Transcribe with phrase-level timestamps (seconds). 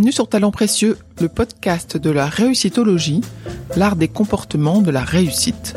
[0.00, 3.20] Bienvenue sur Talent Précieux, le podcast de la réussitologie,
[3.76, 5.74] l'art des comportements de la réussite.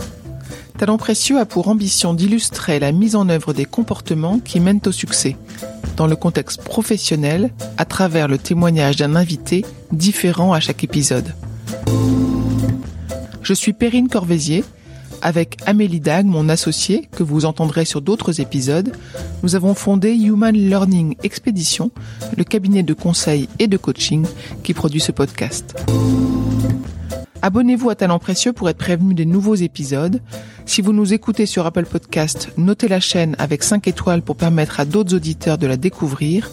[0.78, 4.94] Talent Précieux a pour ambition d'illustrer la mise en œuvre des comportements qui mènent au
[4.94, 5.36] succès,
[5.98, 11.36] dans le contexte professionnel, à travers le témoignage d'un invité différent à chaque épisode.
[13.42, 14.64] Je suis Perrine Corvézier,
[15.24, 18.96] avec Amélie Dag, mon associée, que vous entendrez sur d'autres épisodes,
[19.42, 21.92] nous avons fondé Human Learning Expedition,
[22.38, 24.26] le cabinet de conseil et de coaching
[24.64, 25.76] qui produit ce podcast.
[27.42, 30.22] Abonnez-vous à Talent Précieux pour être prévenu des nouveaux épisodes.
[30.66, 34.80] Si vous nous écoutez sur Apple Podcast, notez la chaîne avec 5 étoiles pour permettre
[34.80, 36.52] à d'autres auditeurs de la découvrir.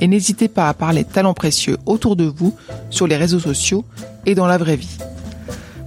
[0.00, 2.54] Et n'hésitez pas à parler Talent Précieux autour de vous,
[2.90, 3.84] sur les réseaux sociaux
[4.24, 4.98] et dans la vraie vie.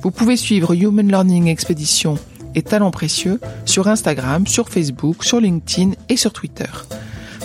[0.03, 2.17] Vous pouvez suivre Human Learning Expedition
[2.55, 6.69] et Talents Précieux sur Instagram, sur Facebook, sur LinkedIn et sur Twitter.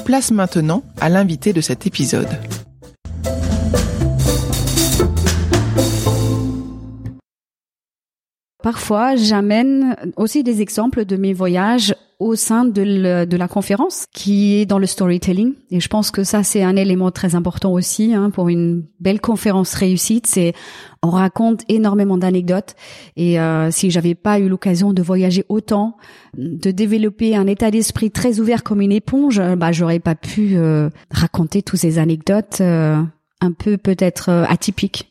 [0.05, 2.29] Place maintenant à l'invité de cet épisode.
[8.63, 14.67] Parfois, j'amène aussi des exemples de mes voyages au sein de, la conférence qui est
[14.67, 15.55] dans le storytelling.
[15.71, 19.21] Et je pense que ça, c'est un élément très important aussi hein, pour une belle
[19.21, 20.27] conférence réussite.
[20.27, 20.53] C'est
[21.03, 22.75] on raconte énormément d'anecdotes.
[23.17, 25.97] Et euh, si j'avais pas eu l'occasion de voyager autant,
[26.37, 30.91] de développer un état d'esprit très ouvert comme une éponge, bah j'aurais pas pu euh,
[31.13, 33.01] raconter toutes ces anecdotes euh,
[33.41, 35.08] un peu peut-être euh, atypiques.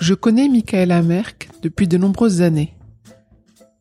[0.00, 2.72] Je connais Michaela Merck depuis de nombreuses années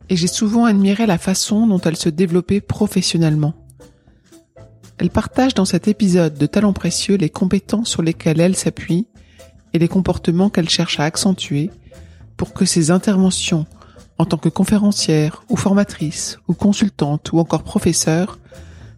[0.09, 3.53] et j'ai souvent admiré la façon dont elle se développait professionnellement.
[4.97, 9.07] Elle partage dans cet épisode de Talents précieux les compétences sur lesquelles elle s'appuie
[9.71, 11.71] et les comportements qu'elle cherche à accentuer
[12.35, 13.65] pour que ses interventions
[14.17, 18.39] en tant que conférencière ou formatrice ou consultante ou encore professeur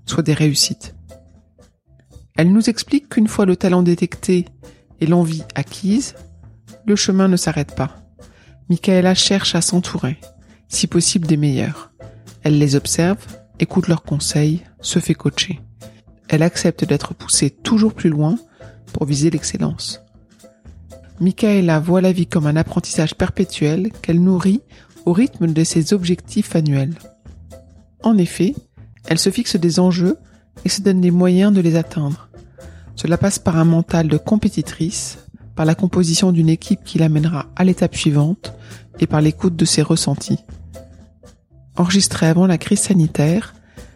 [0.07, 0.95] soient des réussites.
[2.35, 4.45] Elle nous explique qu'une fois le talent détecté
[4.99, 6.15] et l'envie acquise,
[6.85, 7.97] le chemin ne s'arrête pas.
[8.69, 10.17] Michaela cherche à s'entourer,
[10.67, 11.91] si possible des meilleurs.
[12.43, 13.25] Elle les observe,
[13.59, 15.59] écoute leurs conseils, se fait coacher.
[16.29, 18.37] Elle accepte d'être poussée toujours plus loin
[18.93, 20.01] pour viser l'excellence.
[21.19, 24.61] Michaela voit la vie comme un apprentissage perpétuel qu'elle nourrit
[25.05, 26.95] au rythme de ses objectifs annuels.
[28.01, 28.55] En effet,
[29.07, 30.17] elle se fixe des enjeux
[30.65, 32.29] et se donne les moyens de les atteindre.
[32.95, 35.19] Cela passe par un mental de compétitrice,
[35.55, 38.53] par la composition d'une équipe qui l'amènera à l'étape suivante
[38.99, 40.39] et par l'écoute de ses ressentis.
[41.77, 43.53] Enregistré avant la crise sanitaire,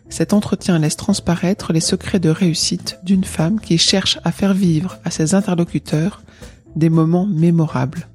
[0.09, 4.97] cet entretien laisse transparaître les secrets de réussite d'une femme qui cherche à faire vivre
[5.03, 6.23] à ses interlocuteurs
[6.75, 8.07] des moments mémorables.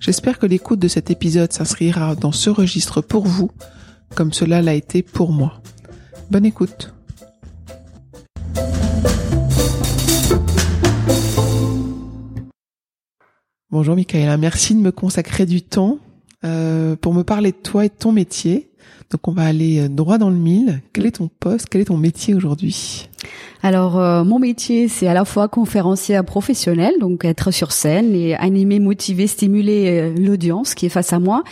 [0.00, 3.50] J'espère que l'écoute de cet épisode s'inscrira dans ce registre pour vous,
[4.14, 5.62] comme cela l'a été pour moi.
[6.30, 6.94] Bonne écoute.
[13.74, 15.98] Bonjour Michaela, merci de me consacrer du temps
[16.44, 18.70] euh, pour me parler de toi et de ton métier.
[19.10, 20.80] Donc on va aller euh, droit dans le mille.
[20.92, 21.66] Quel est ton poste?
[21.68, 23.08] Quel est ton métier aujourd'hui?
[23.64, 28.36] Alors euh, mon métier c'est à la fois conférencière professionnelle, donc être sur scène et
[28.36, 31.42] animer, motiver, stimuler l'audience qui est face à moi.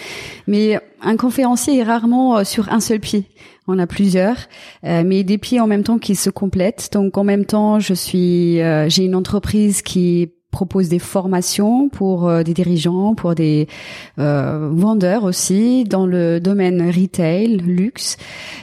[0.47, 3.25] Mais un conférencier est rarement sur un seul pied.
[3.67, 4.37] On a plusieurs,
[4.85, 6.91] mais des pieds en même temps qui se complètent.
[6.93, 8.59] Donc en même temps, je suis,
[8.89, 13.67] j'ai une entreprise qui propose des formations pour euh, des dirigeants, pour des
[14.21, 18.17] euh, vendeurs aussi dans le domaine retail, luxe.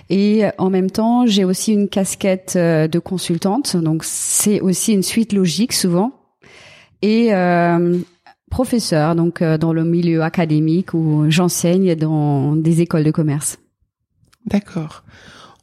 [0.10, 3.76] Et en même temps, j'ai aussi une casquette euh, de consultante.
[3.76, 6.14] Donc c'est aussi une suite logique souvent.
[7.02, 7.32] Et
[8.52, 13.58] professeur, donc dans le milieu académique où j'enseigne dans des écoles de commerce.
[14.46, 15.04] D'accord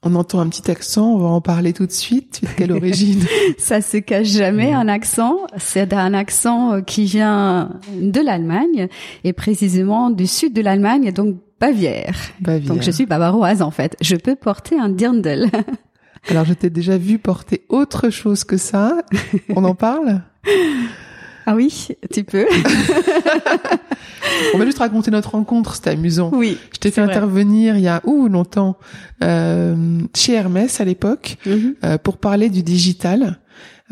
[0.07, 2.41] on entend un petit accent, on va en parler tout de suite.
[2.41, 3.25] Tu quelle origine
[3.59, 5.37] Ça se cache jamais un accent.
[5.59, 8.89] C'est un accent euh, qui vient de l'Allemagne
[9.25, 12.17] et précisément du sud de l'Allemagne, donc Bavière.
[12.41, 12.75] Bavière.
[12.75, 13.97] Donc je suis bavaroise en fait.
[14.03, 15.51] Je peux porter un dirndl.
[16.29, 19.03] Alors je t'ai déjà vu porter autre chose que ça.
[19.55, 20.23] On en parle?
[21.47, 22.47] ah oui, tu peux.
[24.55, 26.31] On va juste raconter notre rencontre, c'était amusant.
[26.33, 26.59] Oui.
[26.73, 28.77] Je t'ai fait intervenir il y a ouh longtemps
[29.23, 31.75] euh, chez Hermès à l'époque mhm.
[31.85, 33.39] euh, pour parler du digital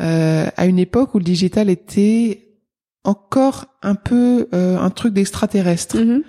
[0.01, 2.45] euh, à une époque où le digital était
[3.05, 5.97] encore un peu euh, un truc d'extraterrestre.
[5.97, 6.23] Mhm.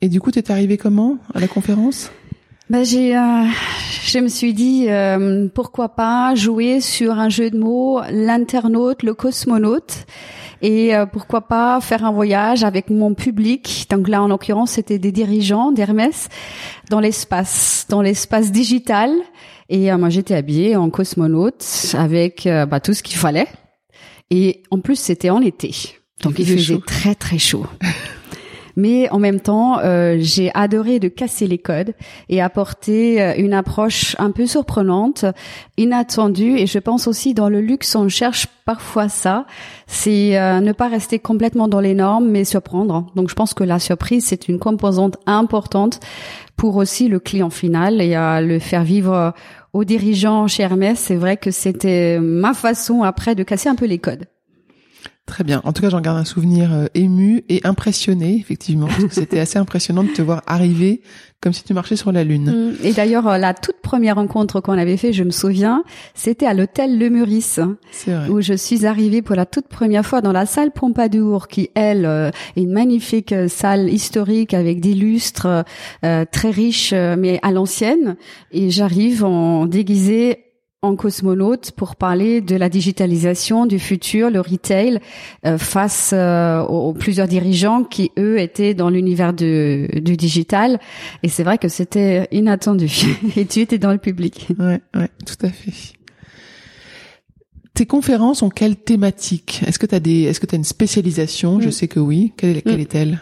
[0.00, 2.10] Et du coup, t'es arrivé comment à la conférence?
[2.70, 3.44] Bah, j'ai, euh,
[4.06, 9.14] je me suis dit euh, pourquoi pas jouer sur un jeu de mots, l'internaute, le
[9.14, 10.06] cosmonaute.
[10.64, 13.86] Et euh, pourquoi pas faire un voyage avec mon public?
[13.90, 16.30] Donc là, en l'occurrence, c'était des dirigeants d'Hermès
[16.88, 19.12] dans l'espace, dans l'espace digital.
[19.68, 23.48] Et euh, moi, j'étais habillée en cosmonaute avec euh, bah, tout ce qu'il fallait.
[24.30, 25.98] Et en plus, c'était en été.
[26.22, 27.66] Donc il, faisait très très chaud.
[28.76, 31.94] mais en même temps, euh, j'ai adoré de casser les codes
[32.28, 35.24] et apporter euh, une approche un peu surprenante,
[35.76, 36.58] inattendue.
[36.58, 39.46] Et je pense aussi dans le luxe, on cherche parfois ça,
[39.86, 43.06] c'est euh, ne pas rester complètement dans les normes, mais surprendre.
[43.14, 46.00] Donc je pense que la surprise, c'est une composante importante
[46.56, 49.34] pour aussi le client final et à le faire vivre
[49.72, 50.98] aux dirigeants chez Hermès.
[50.98, 54.26] C'est vrai que c'était ma façon après de casser un peu les codes.
[55.26, 55.62] Très bien.
[55.64, 60.04] En tout cas, j'en garde un souvenir euh, ému et impressionné, effectivement, c'était assez impressionnant
[60.04, 61.00] de te voir arriver
[61.40, 62.50] comme si tu marchais sur la lune.
[62.50, 62.86] Mm.
[62.86, 65.82] Et d'ailleurs, euh, la toute première rencontre qu'on avait fait, je me souviens,
[66.14, 67.58] c'était à l'hôtel Le Meurice,
[68.28, 72.04] où je suis arrivée pour la toute première fois dans la salle Pompadour, qui elle
[72.04, 75.64] euh, est une magnifique salle historique avec des lustres
[76.02, 78.16] très riches, mais à l'ancienne.
[78.52, 80.44] Et j'arrive en déguisée
[80.84, 85.00] en cosmonaute pour parler de la digitalisation du futur, le retail,
[85.46, 90.78] euh, face euh, aux, plusieurs dirigeants qui eux étaient dans l'univers du, du digital.
[91.22, 92.90] Et c'est vrai que c'était inattendu.
[93.36, 94.48] Et tu étais dans le public.
[94.58, 95.72] Ouais, ouais, tout à fait.
[97.74, 99.62] Tes conférences ont quelle thématique?
[99.66, 101.60] Est-ce que tu as des est-ce que tu as une spécialisation?
[101.60, 101.72] Je mm.
[101.72, 102.32] sais que oui.
[102.36, 102.80] Quelle, quelle mm.
[102.80, 103.20] est-elle?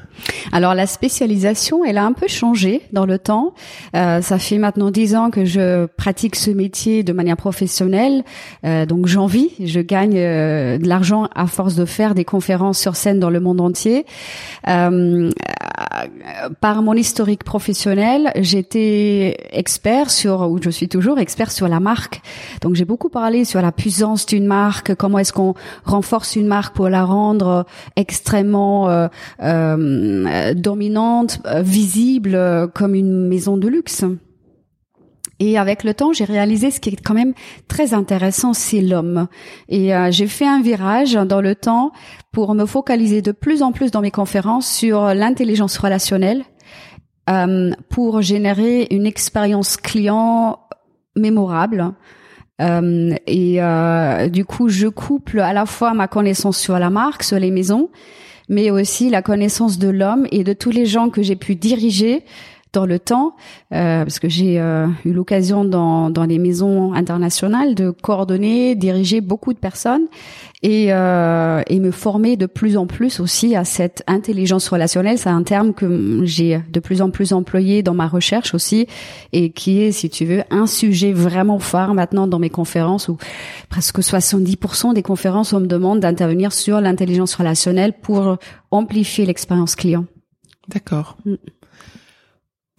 [0.52, 3.54] Alors la spécialisation, elle a un peu changé dans le temps.
[3.96, 8.24] Euh, ça fait maintenant dix ans que je pratique ce métier de manière professionnelle.
[8.64, 12.78] Euh, donc j'en vis, je gagne euh, de l'argent à force de faire des conférences
[12.78, 14.04] sur scène dans le monde entier.
[14.68, 15.30] Euh,
[16.60, 22.20] par mon historique professionnel, j'étais expert sur ou je suis toujours expert sur la marque.
[22.60, 25.54] Donc j'ai beaucoup parlé sur la puissance d'une marque, comment est-ce qu'on
[25.84, 27.66] renforce une marque pour la rendre
[27.96, 29.08] extrêmement euh,
[29.42, 32.38] euh, dominante, euh, visible
[32.74, 34.04] comme une maison de luxe.
[35.40, 37.34] Et avec le temps, j'ai réalisé ce qui est quand même
[37.66, 39.26] très intéressant, c'est l'homme.
[39.68, 41.90] Et j'ai fait un virage dans le temps
[42.30, 46.44] pour me focaliser de plus en plus dans mes conférences sur l'intelligence relationnelle,
[47.88, 50.60] pour générer une expérience client
[51.16, 51.92] mémorable,
[52.62, 57.22] euh, et euh, du coup, je couple à la fois ma connaissance sur la marque,
[57.22, 57.90] sur les maisons,
[58.48, 62.22] mais aussi la connaissance de l'homme et de tous les gens que j'ai pu diriger
[62.72, 63.36] dans le temps,
[63.74, 69.20] euh, parce que j'ai euh, eu l'occasion dans, dans les maisons internationales de coordonner, diriger
[69.20, 70.06] beaucoup de personnes
[70.62, 75.18] et, euh, et me former de plus en plus aussi à cette intelligence relationnelle.
[75.18, 78.86] C'est un terme que j'ai de plus en plus employé dans ma recherche aussi
[79.32, 83.18] et qui est, si tu veux, un sujet vraiment phare maintenant dans mes conférences où
[83.68, 88.38] presque 70% des conférences on me demande d'intervenir sur l'intelligence relationnelle pour
[88.70, 90.06] amplifier l'expérience client.
[90.68, 91.18] D'accord.
[91.26, 91.34] Mm.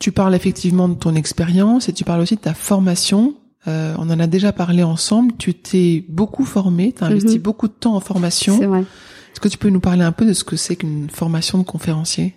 [0.04, 3.36] Tu parles effectivement de ton expérience et tu parles aussi de ta formation.
[3.70, 5.32] Euh, on en a déjà parlé ensemble.
[5.38, 7.42] Tu t'es beaucoup formé, tu as investi mhm.
[7.42, 8.58] beaucoup de temps en formation.
[8.60, 8.82] C'est vrai.
[8.82, 11.64] Est-ce que tu peux nous parler un peu de ce que c'est qu'une formation de
[11.64, 12.36] conférencier?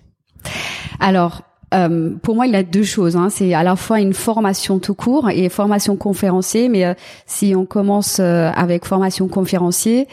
[1.00, 1.42] Alors,
[1.74, 3.16] euh, pour moi, il y a deux choses.
[3.16, 3.30] Hein.
[3.30, 6.68] C'est à la fois une formation tout court et formation conférencier.
[6.68, 6.94] Mais euh,
[7.26, 10.06] si on commence euh, avec formation conférencier,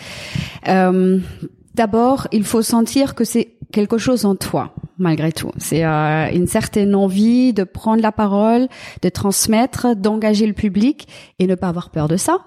[0.67, 1.19] euh,
[1.75, 5.51] d'abord, il faut sentir que c'est quelque chose en toi malgré tout.
[5.57, 8.67] C'est euh, une certaine envie de prendre la parole,
[9.01, 11.07] de transmettre, d'engager le public
[11.39, 12.39] et ne pas avoir peur de ça.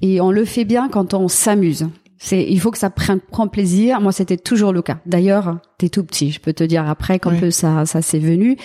[0.00, 1.88] Et on le fait bien quand on s'amuse.
[2.16, 4.00] C'est, il faut que ça prenne, prend plaisir.
[4.00, 4.98] Moi, c'était toujours le cas.
[5.06, 6.30] D'ailleurs, t'es tout petit.
[6.30, 8.56] Je peux te dire après quand ça, ça s'est venu.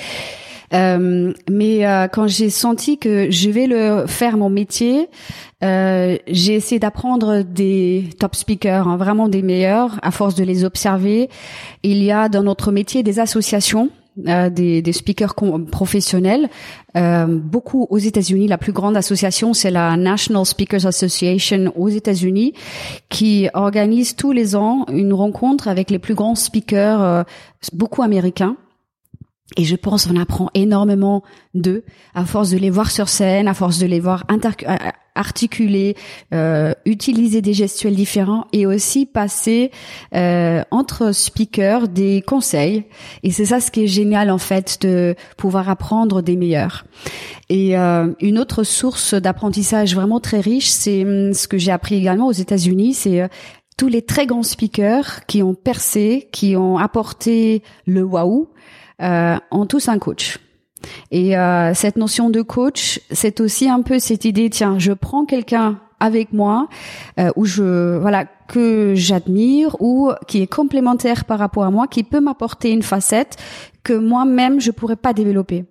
[0.74, 5.10] Euh, mais euh, quand j'ai senti que je vais le faire mon métier,
[5.64, 10.64] euh, j'ai essayé d'apprendre des top speakers, hein, vraiment des meilleurs, à force de les
[10.66, 11.30] observer.
[11.84, 13.90] Il y a dans notre métier des associations.
[14.30, 15.36] Euh, des, des, speakers
[15.70, 16.48] professionnels,
[16.96, 18.48] euh, beaucoup aux États-Unis.
[18.48, 22.54] La plus grande association, c'est la National Speakers Association aux États-Unis,
[23.10, 27.26] qui organise tous les ans une rencontre avec les plus grands speakers,
[27.74, 28.56] beaucoup américains,
[29.58, 31.24] et je pense on apprend énormément
[31.54, 31.84] d'eux
[32.14, 34.76] à force de les voir sur scène, à force de les voir euh,
[35.16, 35.96] articuler,
[36.34, 39.72] euh, utiliser des gestuels différents et aussi passer
[40.14, 42.84] euh, entre speakers des conseils.
[43.24, 46.86] Et c'est ça ce qui est génial en fait de pouvoir apprendre des meilleurs.
[47.50, 51.96] Et euh, une autre source d'apprentissage vraiment très riche, c'est hum, ce que j'ai appris
[51.96, 53.28] également aux États-Unis, c'est euh,
[53.78, 58.50] tous les très grands speakers qui ont percé, qui ont apporté le waouh
[59.02, 60.40] euh, ont tous un coach.
[61.12, 65.26] Et euh, cette notion de coach, c'est aussi un peu cette idée, tiens, je prends
[65.26, 66.68] quelqu'un avec moi,
[67.20, 72.04] euh, où je voilà que j'admire ou qui est complémentaire par rapport à moi, qui
[72.04, 73.38] peut m'apporter une facette
[73.84, 75.66] que moi-même je pourrais pas développer.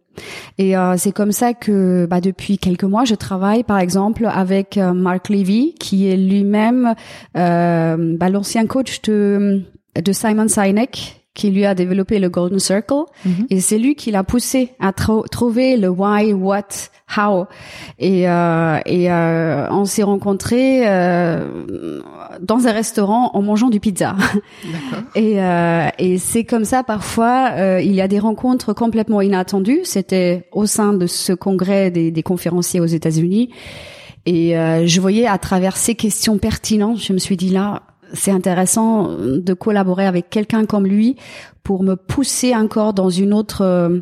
[0.59, 4.79] Et euh, c'est comme ça que bah, depuis quelques mois, je travaille par exemple avec
[4.79, 6.95] euh, Mark Levy, qui est lui-même
[7.37, 9.63] euh, bah, l'ancien coach de,
[10.01, 13.05] de Simon Sinek, qui lui a développé le Golden Circle.
[13.25, 13.47] Mhm.
[13.51, 16.63] Et c'est lui qui l'a poussé à trouver le why, what,
[17.17, 17.47] how.
[17.99, 22.01] Et, euh, et euh, on s'est rencontrés euh,
[22.41, 24.15] dans un restaurant en mangeant du pizza.
[25.17, 29.81] et euh, et c'est comme ça parfois, euh, il y a des rencontres complètement inattendues.
[29.83, 33.51] C'était au sein de ce congrès des, des conférenciers aux États-Unis.
[34.27, 37.83] Et euh, je voyais à travers ces questions pertinentes, je me suis dit là,
[38.15, 41.17] c'est intéressant de collaborer avec quelqu'un comme lui
[41.63, 44.01] pour me pousser encore dans une autre euh,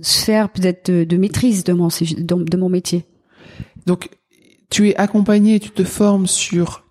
[0.00, 3.04] sphère peut-être de, maîtrise de mon, de, mon métier.
[3.86, 4.10] Donc,
[4.70, 6.84] tu es accompagné, tu te formes sur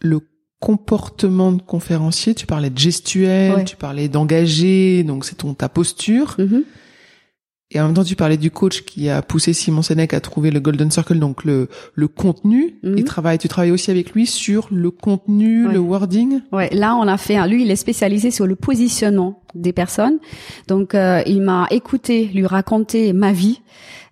[0.00, 0.20] le
[0.60, 2.34] comportement de conférencier.
[2.34, 6.36] Tu parlais de gestuel, tu parlais d'engagé, donc c'est ton ta posture.
[6.38, 6.62] Mm-hmm.
[7.74, 10.50] Et en même temps, tu parlais du coach qui a poussé Simon Sinek à trouver
[10.50, 12.76] le Golden Circle, donc le, le contenu.
[12.82, 12.98] Mhm.
[12.98, 16.40] Il travaille, tu travailles aussi avec lui sur le contenu, le wording.
[16.52, 20.18] Ouais, là, on a fait, lui, il est spécialisé sur le positionnement des personnes.
[20.68, 23.60] Donc, euh, il m'a écouté lui raconter ma vie.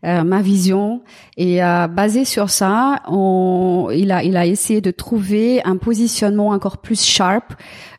[0.03, 1.03] Euh, ma vision.
[1.37, 6.49] Et euh, basé sur ça, on, il a il a essayé de trouver un positionnement
[6.49, 7.53] encore plus sharp.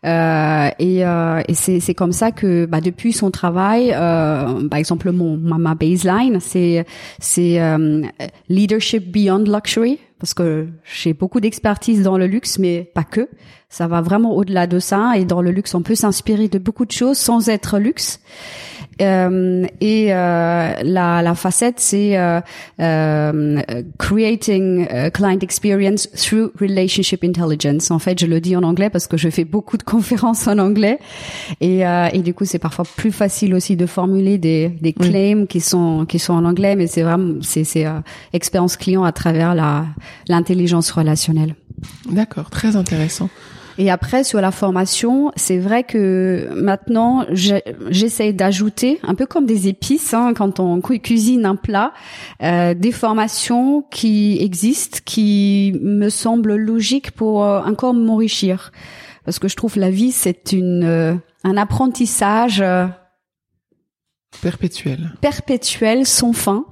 [0.03, 5.11] Euh, et, euh, et c'est comme ça que bah, depuis son travail, euh, par exemple
[5.11, 6.87] mon ma, baseline c'est
[7.19, 7.61] c'est
[8.49, 13.29] leadership beyond luxury parce que j'ai beaucoup d'expertise dans le luxe mais pas que.
[13.69, 15.13] Ça va vraiment au-delà de ça.
[15.17, 18.19] Et dans le luxe on peut s'inspirer de beaucoup de choses sans être luxe
[19.01, 22.39] euh, et euh, la, la facette, c'est euh,
[22.79, 23.61] euh
[23.97, 27.91] creating client experience through relationship intelligence.
[27.91, 30.57] En fait, je le dis en anglais parce que je fais beaucoup de conférences en
[30.57, 30.99] anglais
[31.59, 31.81] et,
[32.13, 36.05] et du coup, c'est parfois plus facile aussi de formuler des, des claims qui sont
[36.05, 37.85] qui sont en anglais, mais c'est vraiment c'est c'est
[38.33, 39.85] expérience client à travers la
[40.27, 41.55] l'intelligence relationnelle.
[42.09, 43.29] D'accord, très intéressant.
[43.77, 49.67] Et après, sur la formation, c'est vrai que maintenant, j'essaye d'ajouter, un peu comme des
[49.67, 51.93] épices, hein, quand on cuisine un plat,
[52.43, 58.71] euh, des formations qui existent, qui me semblent logiques pour euh, encore m'enrichir.
[59.25, 62.63] Parce que je trouve la vie, c'est une euh, un apprentissage
[64.41, 65.11] perpétuel.
[65.21, 66.65] Perpétuel, sans fin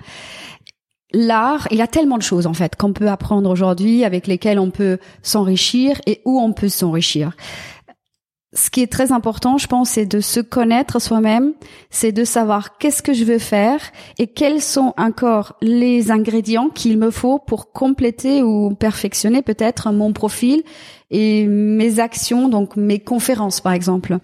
[1.12, 4.60] l'art, il y a tellement de choses en fait qu'on peut apprendre aujourd'hui, avec lesquelles
[4.60, 7.32] on peut s'enrichir et où on peut s'enrichir.
[8.54, 11.54] Ce qui est très important, je pense, c'est de se connaître soi-même,
[11.92, 13.80] c'est de savoir qu'est-ce que je veux faire
[14.18, 20.14] et quels sont encore les ingrédients qu'il me faut pour compléter ou perfectionner peut-être mon
[20.14, 20.64] profil
[21.12, 24.18] et mes actions, donc mes conférences par exemple.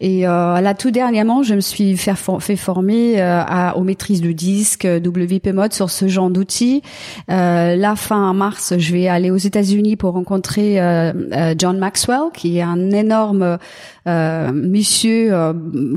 [0.00, 4.20] Et euh, là tout dernièrement, je me suis fait, fait former euh, à, aux maîtrises
[4.20, 6.82] du disque WP Mode sur ce genre d'outils.
[7.30, 12.30] Euh, là fin mars, je vais aller aux États-Unis pour rencontrer euh, euh, John Maxwell,
[12.34, 13.56] qui est un énorme euh,
[14.06, 15.32] monsieur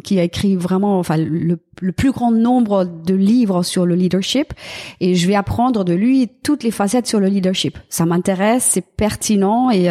[0.04, 4.54] qui a écrit vraiment, enfin le, le plus grand nombre de livres sur le leadership,
[5.00, 7.78] et je vais apprendre de lui toutes les facettes sur le leadership.
[7.90, 9.88] Ça m'intéresse, c'est pertinent et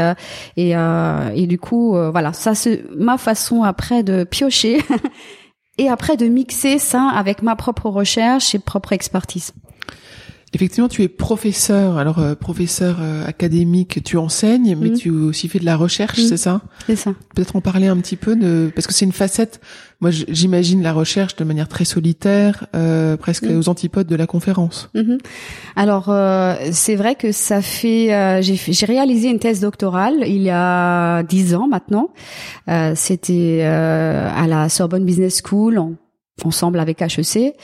[0.56, 4.80] et, euh, et du coup, euh, voilà, ça c'est ma façon après de piocher
[5.78, 9.52] et après de mixer ça avec ma propre recherche et propre expertise.
[10.54, 14.96] Effectivement, tu es professeur, alors euh, professeur euh, académique, tu enseignes, mais mm.
[14.96, 16.28] tu aussi fais de la recherche, mm.
[16.28, 16.62] c'est ça?
[16.86, 17.14] C'est ça.
[17.34, 19.60] Peut-être en parler un petit peu de, parce que c'est une facette.
[20.00, 23.58] Moi, j'imagine la recherche de manière très solitaire, euh, presque mm.
[23.58, 24.88] aux antipodes de la conférence.
[25.74, 26.14] Alors,
[26.70, 28.40] c'est vrai que ça fait.
[28.42, 32.10] J'ai réalisé une thèse doctorale il y a dix ans maintenant.
[32.94, 35.96] C'était à la Sorbonne Business School.
[36.44, 37.54] Ensemble avec HEC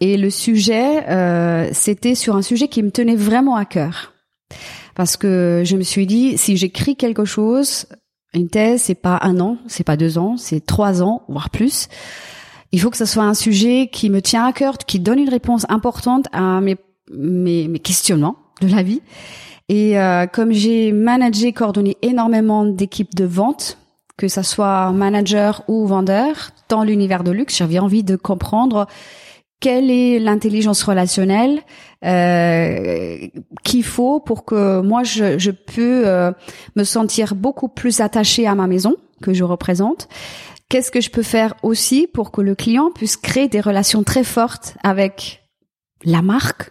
[0.00, 4.14] et le sujet, euh, c'était sur un sujet qui me tenait vraiment à cœur.
[4.94, 7.86] Parce que je me suis dit, si j'écris quelque chose,
[8.34, 11.88] une thèse, c'est pas un an, c'est pas deux ans, c'est trois ans, voire plus.
[12.72, 15.28] Il faut que ce soit un sujet qui me tient à cœur, qui donne une
[15.28, 16.76] réponse importante à mes,
[17.12, 19.00] mes, mes questionnements de la vie.
[19.68, 23.78] Et euh, comme j'ai managé, coordonné énormément d'équipes de vente,
[24.16, 28.86] que ça soit manager ou vendeur, dans l'univers de luxe, j'avais envie de comprendre
[29.60, 31.60] quelle est l'intelligence relationnelle
[32.04, 33.26] euh,
[33.64, 36.30] qu'il faut pour que moi je, je peux euh,
[36.76, 40.08] me sentir beaucoup plus attachée à ma maison que je représente.
[40.68, 44.22] Qu'est-ce que je peux faire aussi pour que le client puisse créer des relations très
[44.22, 45.42] fortes avec
[46.04, 46.70] la marque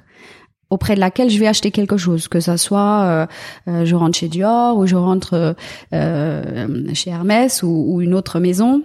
[0.69, 3.27] auprès de laquelle je vais acheter quelque chose, que ça soit
[3.65, 5.55] je rentre chez Dior ou je rentre
[5.91, 8.83] chez Hermès ou, ou une autre maison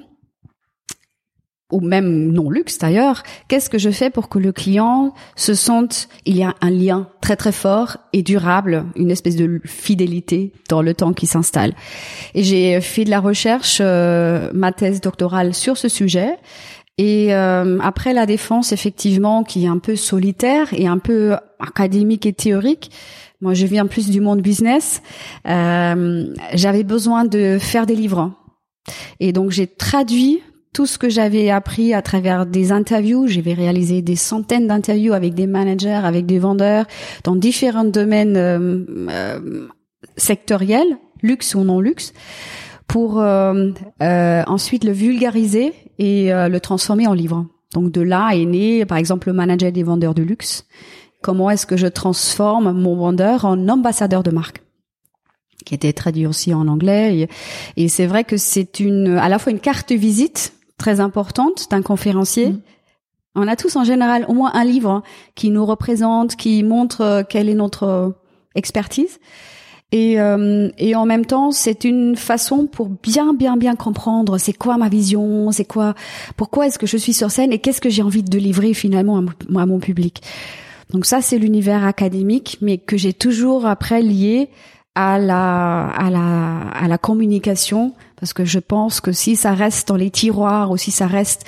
[1.72, 6.08] ou même non luxe d'ailleurs, qu'est-ce que je fais pour que le client se sente,
[6.26, 10.82] il y a un lien très très fort et durable, une espèce de fidélité dans
[10.82, 11.72] le temps qui s'installe.
[12.34, 16.36] Et j'ai fait de la recherche, euh, ma thèse doctorale sur ce sujet.
[16.98, 22.26] Et euh, après la défense, effectivement, qui est un peu solitaire et un peu académique
[22.26, 22.90] et théorique,
[23.40, 25.02] moi je viens plus du monde business,
[25.48, 28.32] euh, j'avais besoin de faire des livres.
[29.20, 33.26] Et donc j'ai traduit tout ce que j'avais appris à travers des interviews.
[33.26, 36.86] J'avais réalisé des centaines d'interviews avec des managers, avec des vendeurs
[37.24, 39.68] dans différents domaines euh, euh,
[40.16, 42.14] sectoriels, luxe ou non luxe,
[42.88, 47.46] pour euh, ensuite le vulgariser et le transformer en livre.
[47.74, 50.66] Donc de là est né, par exemple, le manager des vendeurs de luxe.
[51.22, 54.62] Comment est-ce que je transforme mon vendeur en ambassadeur de marque?
[55.64, 57.28] Qui était traduit aussi en anglais et,
[57.84, 61.82] et c'est vrai que c'est une à la fois une carte visite très importante d'un
[61.82, 62.50] conférencier.
[62.50, 62.60] Mm.
[63.34, 65.02] On a tous en général au moins un livre hein,
[65.34, 68.10] qui nous représente, qui montre euh, quelle est notre euh,
[68.54, 69.18] expertise.
[69.92, 74.54] Et, euh, et en même temps, c'est une façon pour bien, bien, bien comprendre c'est
[74.54, 75.94] quoi ma vision, c'est quoi,
[76.36, 79.18] pourquoi est-ce que je suis sur scène et qu'est-ce que j'ai envie de livrer finalement
[79.18, 80.22] à, mon public.
[80.90, 84.48] Donc ça, c'est l'univers académique, mais que j'ai toujours après lié
[84.94, 89.88] à la, à la, à la communication parce que je pense que si ça reste
[89.88, 91.44] dans les tiroirs ou si ça reste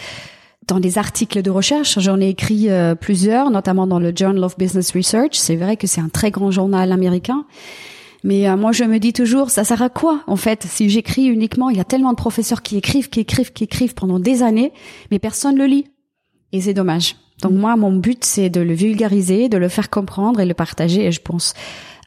[0.67, 4.59] dans des articles de recherche, j'en ai écrit euh, plusieurs, notamment dans le Journal of
[4.59, 5.35] Business Research.
[5.35, 7.45] C'est vrai que c'est un très grand journal américain.
[8.25, 11.27] Mais euh, moi, je me dis toujours, ça sert à quoi, en fait, si j'écris
[11.27, 11.69] uniquement?
[11.69, 14.73] Il y a tellement de professeurs qui écrivent, qui écrivent, qui écrivent pendant des années,
[15.11, 15.87] mais personne le lit.
[16.53, 17.17] Et c'est dommage.
[17.43, 21.05] Donc moi, mon but, c'est de le vulgariser, de le faire comprendre et le partager.
[21.05, 21.55] Et je pense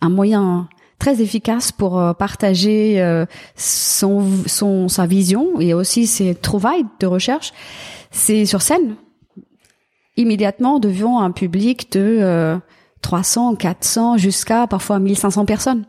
[0.01, 0.67] un moyen
[0.99, 3.25] très efficace pour euh, partager euh,
[3.55, 7.53] son, son sa vision et aussi ses trouvailles de recherche.
[8.11, 8.95] C'est sur scène,
[10.15, 12.59] immédiatement devant un public de
[13.01, 15.85] 300, euh, 400 jusqu'à parfois 1500 personnes.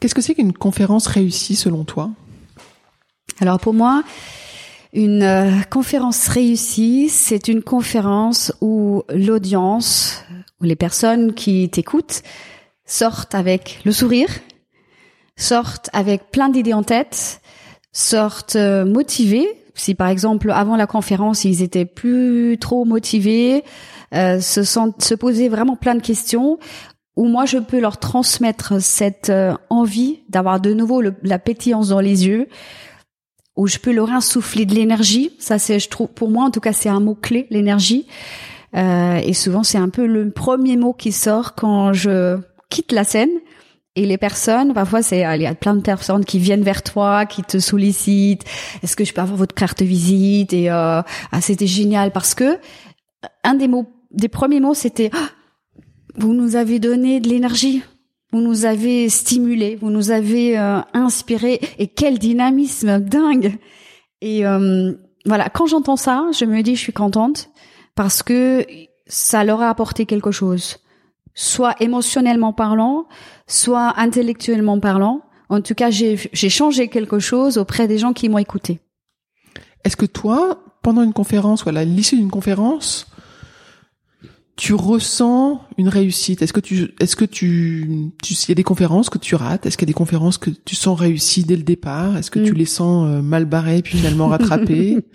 [0.00, 2.10] Qu'est-ce que c'est qu'une conférence réussie selon toi?
[3.40, 4.02] Alors pour moi,
[4.92, 10.24] une conférence réussie, c'est une conférence où l'audience,
[10.60, 12.22] où les personnes qui t'écoutent
[12.88, 14.30] sortent avec le sourire,
[15.36, 17.40] sortent avec plein d'idées en tête,
[17.92, 19.46] sortent euh, motivés.
[19.74, 23.62] Si par exemple avant la conférence ils étaient plus trop motivés,
[24.14, 26.58] euh, se, sentent, se poser vraiment plein de questions,
[27.14, 32.00] où moi je peux leur transmettre cette euh, envie d'avoir de nouveau la pétillance dans
[32.00, 32.48] les yeux,
[33.54, 35.32] où je peux leur insouffler de l'énergie.
[35.38, 38.06] Ça c'est, je trouve, pour moi en tout cas c'est un mot clé, l'énergie.
[38.76, 43.04] Euh, et souvent c'est un peu le premier mot qui sort quand je quitte la
[43.04, 43.30] scène
[43.98, 47.26] et les personnes, parfois, c'est il y a plein de personnes qui viennent vers toi,
[47.26, 48.44] qui te sollicitent.
[48.80, 50.52] Est-ce que je peux avoir votre carte visite?
[50.52, 51.02] Et euh,
[51.32, 52.58] ah, c'était génial parce que
[53.42, 55.30] un des mots, des premiers mots, c'était ah,
[56.14, 57.82] vous nous avez donné de l'énergie,
[58.32, 63.58] vous nous avez stimulé, vous nous avez euh, inspiré et quel dynamisme dingue.
[64.20, 64.92] Et euh,
[65.26, 67.50] voilà, quand j'entends ça, je me dis je suis contente
[67.96, 68.64] parce que
[69.08, 70.78] ça leur a apporté quelque chose
[71.38, 73.06] soit émotionnellement parlant,
[73.46, 75.22] soit intellectuellement parlant.
[75.48, 78.80] En tout cas, j'ai changé quelque chose auprès des gens qui m'ont écouté.
[79.84, 83.06] Est-ce que toi, pendant une conférence, voilà, l'issue d'une conférence,
[84.56, 86.42] tu ressens une réussite?
[86.42, 89.64] Est-ce que tu, est-ce que tu, tu, il y a des conférences que tu rates?
[89.64, 92.16] Est-ce qu'il y a des conférences que tu sens réussies dès le départ?
[92.16, 92.56] Est-ce que tu mm.
[92.56, 94.98] les sens euh, mal barrées puis finalement rattrapées?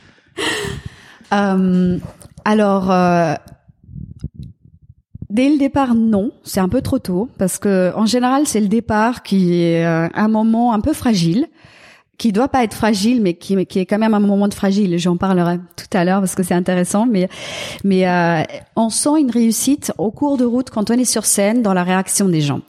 [1.32, 1.98] Euh,
[2.46, 3.34] Alors, euh,
[5.34, 8.68] Dès le départ, non, c'est un peu trop tôt parce que en général, c'est le
[8.68, 11.48] départ qui est euh, un moment un peu fragile,
[12.20, 14.96] qui doit pas être fragile, mais qui, qui est quand même un moment de fragile.
[15.00, 17.30] J'en parlerai tout à l'heure parce que c'est intéressant, mais
[17.84, 18.44] mais euh,
[18.76, 21.84] on sent une réussite au cours de route quand on est sur scène dans la
[21.84, 22.62] réaction des gens.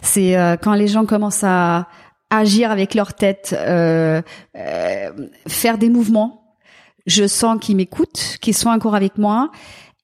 [0.00, 1.88] C'est euh, quand les gens commencent à
[2.30, 4.22] agir avec leur tête, faire
[5.76, 6.38] des mouvements.
[7.04, 9.50] Je sens qu'ils m'écoutent, qu'ils sont encore avec moi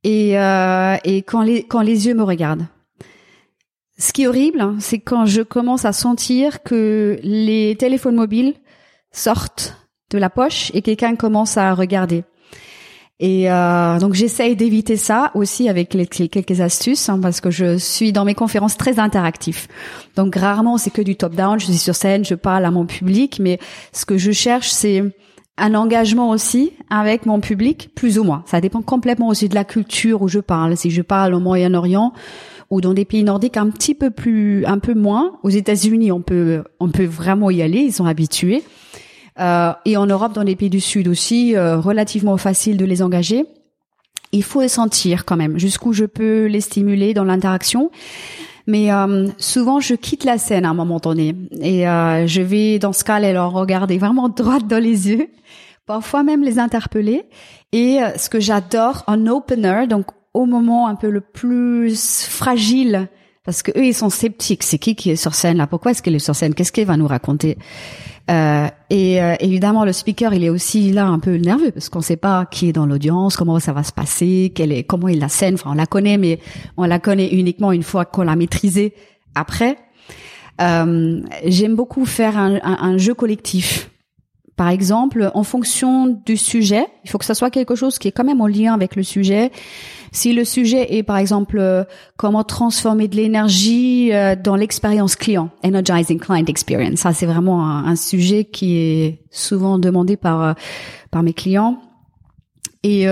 [0.04, 2.66] et, euh, et quand, les, quand les yeux me regardent.
[3.98, 8.54] Ce qui est horrible, hein, c'est quand je commence à sentir que les téléphones mobiles
[9.11, 9.76] sortent
[10.11, 12.24] de la poche et quelqu'un commence à regarder.
[13.20, 17.76] Et euh, donc j'essaye d'éviter ça aussi avec les, quelques astuces hein, parce que je
[17.76, 19.66] suis dans mes conférences très interactif.
[20.14, 22.87] Donc rarement c'est que du top down, je suis sur scène, je parle à mon
[22.87, 23.58] public, mais
[23.92, 25.02] ce que je cherche c'est
[25.59, 28.42] un engagement aussi avec mon public, plus ou moins.
[28.47, 30.77] Ça dépend complètement aussi de la culture où je parle.
[30.77, 32.12] Si je parle au Moyen-Orient,
[32.71, 35.38] ou dans des pays nordiques un petit peu plus, un peu moins.
[35.42, 38.62] Aux États-Unis, on peut, on peut vraiment y aller, ils sont habitués.
[39.38, 43.03] Euh, et en Europe, dans les pays du Sud aussi, euh, relativement facile de les
[43.03, 43.47] engager.
[44.33, 47.90] Il faut sentir quand même jusqu'où je peux les stimuler dans l'interaction.
[48.68, 52.78] Mais euh, souvent, je quitte la scène à un moment donné et euh, je vais
[52.78, 55.31] dans ce cas les leur regarder vraiment droit dans les yeux,
[55.87, 57.24] parfois même les interpeller.
[57.72, 63.09] Et euh, ce que j'adore en opener, donc au moment un peu le plus fragile,
[63.48, 64.62] parce que eux ils sont sceptiques.
[64.62, 65.66] C'est qui qui est sur scène là?
[65.66, 66.52] Pourquoi est-ce qu'il est sur scène?
[66.52, 67.56] Qu'est-ce qu'il va nous raconter?
[68.30, 72.00] Euh, et euh, évidemment, le speaker, il est aussi là un peu nerveux parce qu'on
[72.00, 75.08] ne sait pas qui est dans l'audience, comment ça va se passer, quelle est, comment
[75.08, 75.54] est la scène.
[75.54, 76.40] Enfin, on la connaît, mais
[76.76, 78.92] on la connaît uniquement une fois qu'on l'a maîtrisée.
[79.34, 79.78] Après,
[80.61, 83.88] euh, j'aime beaucoup faire un, un, jeu collectif.
[84.59, 88.11] Par exemple, en fonction du sujet, il faut que ça soit quelque chose qui est
[88.11, 89.53] quand même en lien avec le sujet.
[90.11, 91.85] Si le sujet est, par exemple, euh,
[92.16, 97.94] comment transformer de l'énergie euh, dans l'expérience client, energizing client experience, ça c'est vraiment un,
[97.94, 100.53] sujet qui est souvent demandé par euh,
[101.12, 101.79] par mes clients.
[102.83, 103.07] Et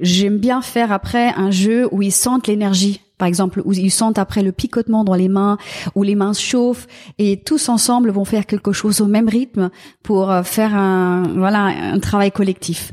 [0.00, 4.18] j'aime bien faire après un jeu où ils sentent l'énergie par exemple, où ils sentent
[4.18, 5.58] après le picotement dans les mains,
[5.94, 6.86] où les mains chauffent,
[7.18, 9.70] et tous ensemble vont faire quelque chose au même rythme
[10.02, 12.92] pour faire un voilà un travail collectif.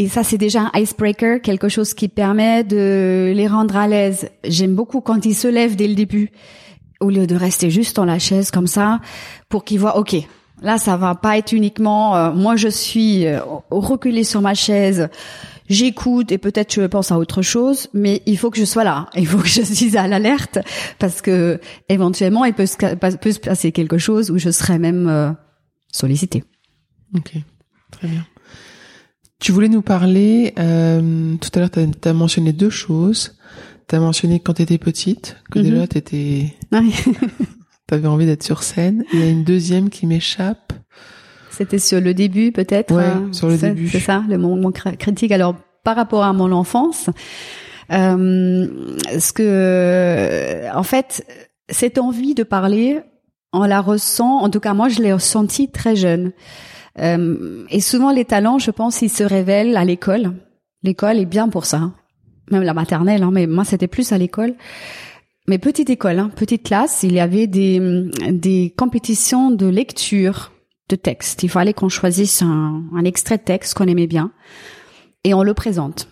[0.00, 4.30] Et ça, c'est déjà un icebreaker, quelque chose qui permet de les rendre à l'aise.
[4.44, 6.30] J'aime beaucoup quand ils se lèvent dès le début,
[7.00, 9.00] au lieu de rester juste dans la chaise comme ça,
[9.48, 10.14] pour qu'ils voient, OK,
[10.62, 13.40] là, ça va pas être uniquement, euh, moi, je suis euh,
[13.72, 15.08] reculé sur ma chaise,
[15.68, 19.08] j'écoute et peut-être je pense à autre chose, mais il faut que je sois là,
[19.16, 20.58] il faut que je suis à l'alerte
[20.98, 25.08] parce que éventuellement il peut se, peut se passer quelque chose où je serais même
[25.08, 25.30] euh,
[25.92, 26.44] sollicité.
[27.14, 27.32] Ok,
[27.90, 28.26] très bien.
[29.40, 33.38] Tu voulais nous parler, euh, tout à l'heure, tu as, mentionné deux choses.
[33.88, 36.54] Tu as mentionné quand tu étais petite, que déjà tu étais...
[36.72, 39.04] tu avais envie d'être sur scène.
[39.12, 40.72] Il y a une deuxième qui m'échappe.
[41.58, 43.28] C'était sur le début peut-être Ouais, hein.
[43.32, 43.88] sur le début.
[43.88, 45.32] C'est ça, le moment critique.
[45.32, 47.10] Alors, par rapport à mon enfance,
[47.92, 48.68] euh,
[49.18, 50.72] ce que...
[50.72, 51.26] En fait,
[51.68, 53.00] cette envie de parler,
[53.52, 56.30] on la ressent, en tout cas moi je l'ai ressenti très jeune.
[57.00, 60.34] Euh, et souvent, les talents, je pense, ils se révèlent à l'école.
[60.84, 61.90] L'école est bien pour ça.
[62.52, 64.54] Même la maternelle, hein, mais moi, c'était plus à l'école.
[65.48, 67.80] Mais petite école, hein, petite classe, il y avait des,
[68.30, 70.52] des compétitions de lecture
[70.88, 71.42] de texte.
[71.42, 74.32] Il fallait qu'on choisisse un, un extrait de texte qu'on aimait bien
[75.24, 76.08] et on le présente.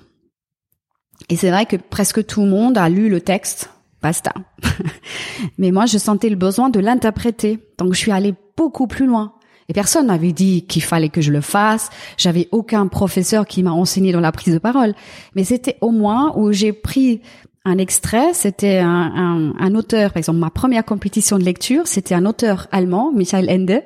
[1.28, 3.70] Et c'est vrai que presque tout le monde a lu le texte,
[4.02, 4.32] basta.
[5.58, 7.58] Mais moi, je sentais le besoin de l'interpréter.
[7.78, 9.32] Donc, je suis allée beaucoup plus loin.
[9.68, 11.90] Et personne m'avait dit qu'il fallait que je le fasse.
[12.16, 14.94] J'avais aucun professeur qui m'a enseigné dans la prise de parole.
[15.34, 17.20] Mais c'était au moins où j'ai pris
[17.64, 18.32] un extrait.
[18.32, 23.10] C'était un, un, auteur, par exemple, ma première compétition de lecture, c'était un auteur allemand,
[23.12, 23.82] Michael Ende.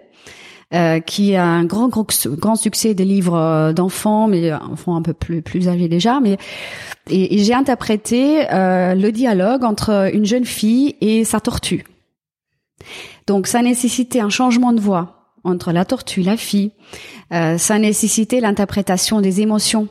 [0.72, 5.12] Euh, qui a un grand, grand, succès des livres euh, d'enfants, mais enfants un peu
[5.12, 6.20] plus plus âgés déjà.
[6.20, 6.38] Mais
[7.08, 11.84] et, j'ai interprété euh, le dialogue entre une jeune fille et sa tortue.
[13.26, 16.70] Donc ça nécessitait un changement de voix entre la tortue, la fille.
[17.32, 19.88] Euh, ça nécessitait l'interprétation des émotions.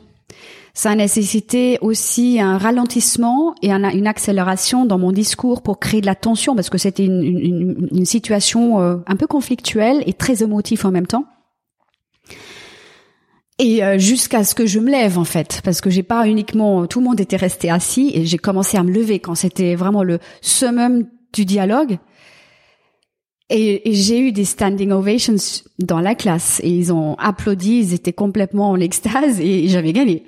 [0.80, 6.14] Ça nécessitait aussi un ralentissement et une accélération dans mon discours pour créer de la
[6.14, 11.06] tension parce que c'était une, situation euh, un peu conflictuelle et très émotive en même
[11.06, 11.26] temps.
[13.58, 16.86] Et euh, jusqu'à ce que je me lève en fait, parce que j'ai pas uniquement
[16.86, 20.02] tout le monde était resté assis et j'ai commencé à me lever quand c'était vraiment
[20.02, 21.98] le summum du dialogue.
[23.50, 28.14] Et, j'ai eu des standing ovations dans la classe et ils ont applaudi, ils étaient
[28.14, 30.24] complètement en extase et j'avais gagné.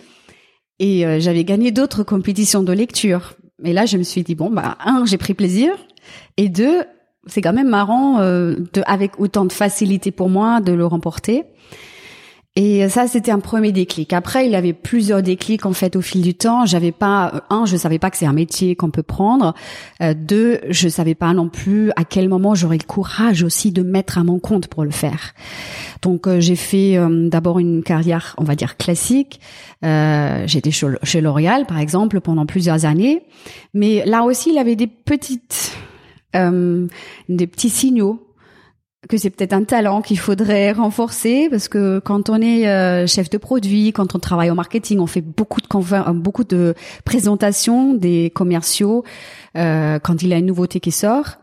[0.83, 3.35] Et euh, j'avais gagné d'autres compétitions de lecture.
[3.65, 5.73] Et là, je me suis dit bon bah un, j'ai pris plaisir
[6.37, 6.83] et deux,
[7.27, 11.45] c'est quand même marrant euh, de avec autant de facilité pour moi de le remporter.
[12.55, 14.13] Et ça, c'était un premier déclic.
[14.13, 16.67] Après, il avait plusieurs déclics en fait au fil du temps.
[16.67, 19.55] J'avais pas un, je savais pas que c'est un métier qu'on peut prendre.
[20.03, 23.83] Euh, deux, je savais pas non plus à quel moment j'aurais le courage aussi de
[23.83, 25.33] mettre à mon compte pour le faire.
[26.03, 29.41] Donc, euh, j'ai fait euh, d'abord une carrière, on va dire classique.
[29.83, 33.23] J'étais chez L'Oréal, par exemple, pendant plusieurs années.
[33.73, 35.73] Mais là aussi, il avait des petites,
[36.35, 38.32] des petits signaux
[39.09, 43.31] que c'est peut-être un talent qu'il faudrait renforcer parce que quand on est euh, chef
[43.31, 47.95] de produit, quand on travaille au marketing, on fait beaucoup de euh, beaucoup de présentations
[47.95, 49.05] des commerciaux
[49.57, 51.39] euh, quand il y a une nouveauté qui sort.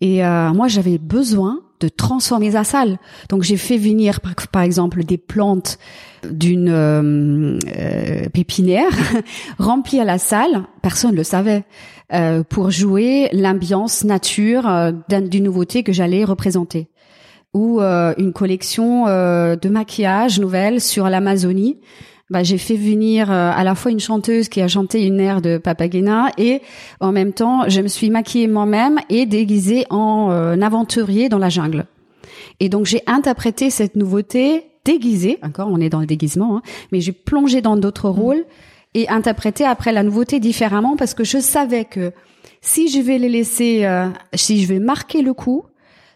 [0.00, 2.98] Et euh, moi, j'avais besoin de transformer la salle.
[3.28, 4.20] Donc, j'ai fait venir,
[4.50, 5.78] par, exemple, des plantes
[6.28, 8.92] d'une euh, euh, pépinière,
[9.58, 10.64] remplir la salle.
[10.82, 11.64] Personne ne le savait.
[12.12, 16.88] Euh, pour jouer l'ambiance nature d'une nouveauté que j'allais représenter
[17.54, 21.78] ou euh, une collection de maquillage nouvelle sur l'Amazonie.
[22.30, 25.58] Bah, j'ai fait venir à la fois une chanteuse qui a chanté une air de
[25.58, 26.62] Papagena et
[27.00, 30.30] en même temps je me suis maquillée moi-même et déguisée en
[30.62, 31.84] aventurier dans la jungle.
[32.58, 37.00] Et donc j'ai interprété cette nouveauté déguisée, encore on est dans le déguisement, hein, mais
[37.00, 38.20] j'ai plongé dans d'autres mmh.
[38.20, 38.44] rôles
[38.94, 42.12] et interpréter après la nouveauté différemment parce que je savais que
[42.60, 45.64] si je vais les laisser, euh, si je vais marquer le coup,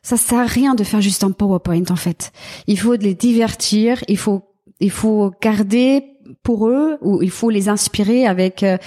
[0.06, 2.32] ça sert à rien de faire juste un PowerPoint en fait.
[2.66, 4.42] Il faut les divertir, il faut
[4.78, 6.04] il faut garder
[6.42, 8.78] pour eux ou il faut les inspirer avec euh,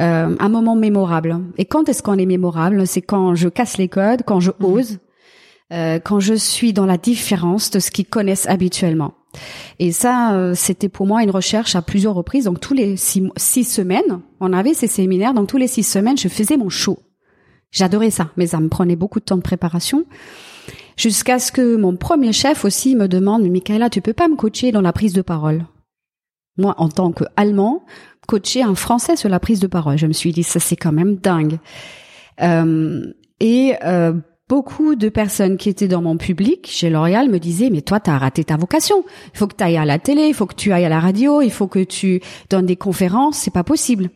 [0.00, 1.40] euh, un moment mémorable.
[1.56, 2.86] Et quand est-ce qu'on est mémorable?
[2.86, 4.66] C'est quand je casse les codes, quand je mhm.
[4.66, 4.98] ose,
[5.70, 9.12] quand je suis dans la différence de ce qu'ils connaissent habituellement.
[9.78, 12.44] Et ça, euh, c'était pour moi une recherche à plusieurs reprises.
[12.44, 15.34] Donc tous les six, semaines, on avait ces séminaires.
[15.34, 16.98] Donc tous les six semaines, je faisais mon show.
[17.70, 20.04] J'adorais ça, mais ça me prenait beaucoup de temps de préparation.
[20.98, 24.72] Jusqu'à ce que mon premier chef aussi me demande, Michaela, tu peux pas me coacher
[24.72, 25.64] dans la prise de parole?
[26.56, 27.84] Moi, en tant que Allemand,
[28.26, 30.90] coacher un Français sur la prise de parole, je me suis dit, ça c'est quand
[30.90, 31.60] même dingue.
[32.42, 34.12] Euh, et euh,
[34.48, 38.10] beaucoup de personnes qui étaient dans mon public chez L'Oréal me disaient mais toi tu
[38.10, 39.04] as raté ta vocation.
[39.32, 40.98] Il faut que tu ailles à la télé, il faut que tu ailles à la
[40.98, 44.10] radio, il faut que tu donnes des conférences, c'est pas possible.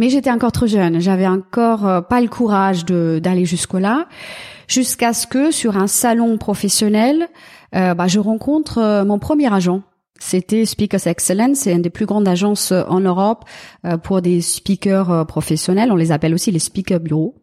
[0.00, 4.08] Mais j'étais encore trop jeune, j'avais encore euh, pas le courage d'aller jusque là
[4.68, 7.26] jusqu'à ce que sur un salon professionnel,
[7.74, 9.82] euh, bah, je rencontre euh, mon premier agent.
[10.20, 13.44] C'était Speakers Excellence, c'est une des plus grandes agences en Europe
[14.02, 15.92] pour des speakers professionnels.
[15.92, 17.36] On les appelle aussi les speakers bureaux.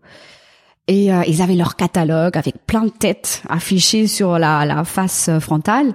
[0.87, 5.93] Et euh, ils avaient leur catalogue avec plein de têtes affichées sur la face frontale.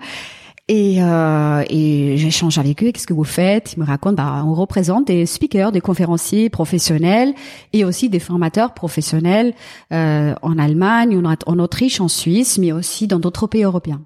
[0.72, 2.92] Et, euh, et j'échange avec eux.
[2.92, 3.72] Qu'est-ce que vous faites?
[3.72, 4.14] Ils me racontent.
[4.14, 7.34] Bah, on représente des speakers, des conférenciers professionnels
[7.72, 9.52] et aussi des formateurs professionnels
[9.92, 14.00] euh, en Allemagne, en, Autriche, en Suisse, mais aussi dans d'autres pays européens.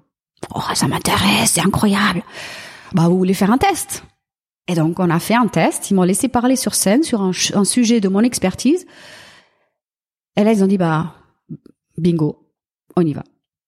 [0.55, 2.23] Oh, ça m'intéresse, c'est incroyable.
[2.93, 4.03] Bah, vous voulez faire un test
[4.67, 5.91] Et donc, on a fait un test.
[5.91, 8.87] Ils m'ont laissé parler sur scène sur un, un sujet de mon expertise.
[10.35, 11.13] Et là, ils ont dit, bah,
[11.99, 12.49] bingo,
[12.95, 13.21] on y va.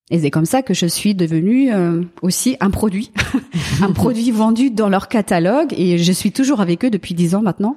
[0.09, 3.11] Et c'est comme ça que je suis devenue euh, aussi un produit,
[3.81, 5.73] un produit vendu dans leur catalogue.
[5.75, 7.75] Et je suis toujours avec eux depuis dix ans maintenant.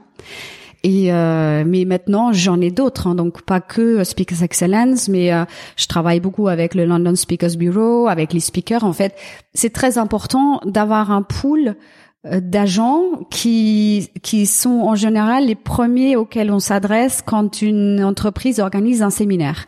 [0.82, 5.44] Et euh, mais maintenant j'en ai d'autres, hein, donc pas que Speakers Excellence, mais euh,
[5.76, 8.82] je travaille beaucoup avec le London Speakers Bureau, avec les speakers.
[8.82, 9.14] En fait,
[9.52, 11.76] c'est très important d'avoir un pool
[12.24, 19.02] d'agents qui qui sont en général les premiers auxquels on s'adresse quand une entreprise organise
[19.02, 19.66] un séminaire.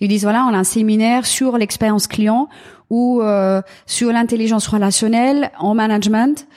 [0.00, 2.48] Ils disent voilà, on a un séminaire sur l'expérience client
[2.88, 6.48] ou euh, sur l'intelligence relationnelle en management.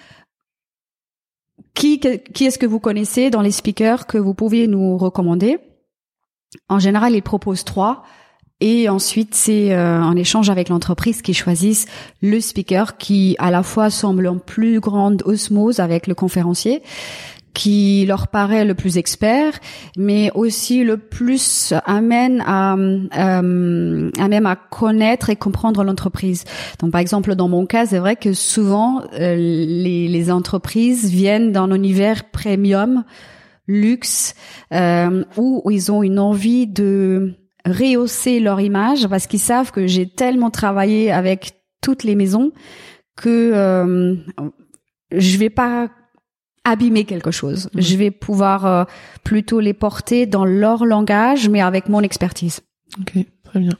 [1.73, 5.59] Qui qui est-ce que vous connaissez dans les speakers que vous pouviez nous recommander?
[6.69, 8.03] En général, ils proposent trois.
[8.59, 11.85] Et ensuite, c'est euh, en échange avec l'entreprise qui choisissent
[12.21, 16.81] le speaker qui, à la fois, semble en plus grande osmose avec le conférencier,
[17.53, 19.59] qui leur paraît le plus expert,
[19.97, 26.45] mais aussi le plus amène à, euh, à même à connaître et comprendre l'entreprise.
[26.79, 31.51] Donc, par exemple, dans mon cas, c'est vrai que souvent euh, les, les entreprises viennent
[31.51, 33.03] d'un univers premium,
[33.67, 34.35] luxe,
[34.73, 37.33] euh, où ils ont une envie de
[37.65, 42.51] rehausser leur image parce qu'ils savent que j'ai tellement travaillé avec toutes les maisons
[43.15, 44.15] que euh,
[45.11, 45.89] je vais pas
[46.63, 47.69] abîmer quelque chose.
[47.73, 47.81] Mhm.
[47.81, 48.83] Je vais pouvoir euh,
[49.23, 52.61] plutôt les porter dans leur langage, mais avec mon expertise.
[52.99, 53.73] Ok, très bien.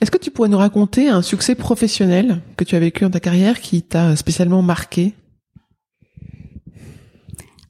[0.00, 3.20] Est-ce que tu pourrais nous raconter un succès professionnel que tu as vécu dans ta
[3.20, 5.14] carrière qui t'a spécialement marqué?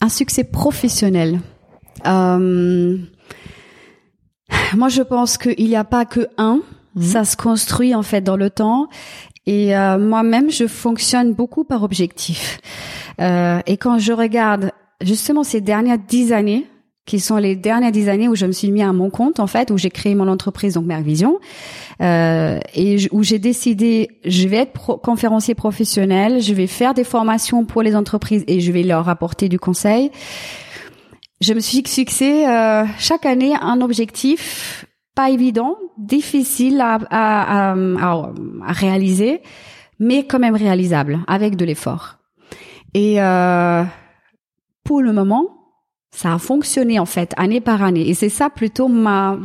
[0.01, 1.41] Un succès professionnel.
[2.07, 2.99] Euh,
[4.77, 6.61] moi, je pense qu'il n'y a pas que un.
[6.95, 7.03] Mhm.
[7.03, 8.89] Ça se construit en fait dans le temps.
[9.47, 12.61] Et euh, moi-même, je fonctionne beaucoup par objectif.
[13.21, 14.73] Euh, et quand je regarde
[15.03, 16.67] justement ces dernières dix années,
[17.07, 19.47] qui sont les dernières dix années où je me suis mis à mon compte en
[19.47, 21.39] fait, où j'ai créé mon entreprise donc Mervision,
[22.01, 27.67] euh, et où j'ai décidé je vais être conférencier professionnel, je vais faire des formations
[27.67, 30.11] pour les entreprises et je vais leur apporter du conseil
[31.45, 37.77] je me suis fixé euh, chaque année un objectif pas évident, difficile à, à, à,
[38.67, 39.43] à, réaliser,
[40.01, 42.17] mais quand même réalisable avec de l'effort.
[42.95, 43.85] Et euh,
[44.83, 45.64] pour le moment,
[46.17, 49.37] Ça a fonctionné en fait année par année et c'est ça plutôt ma,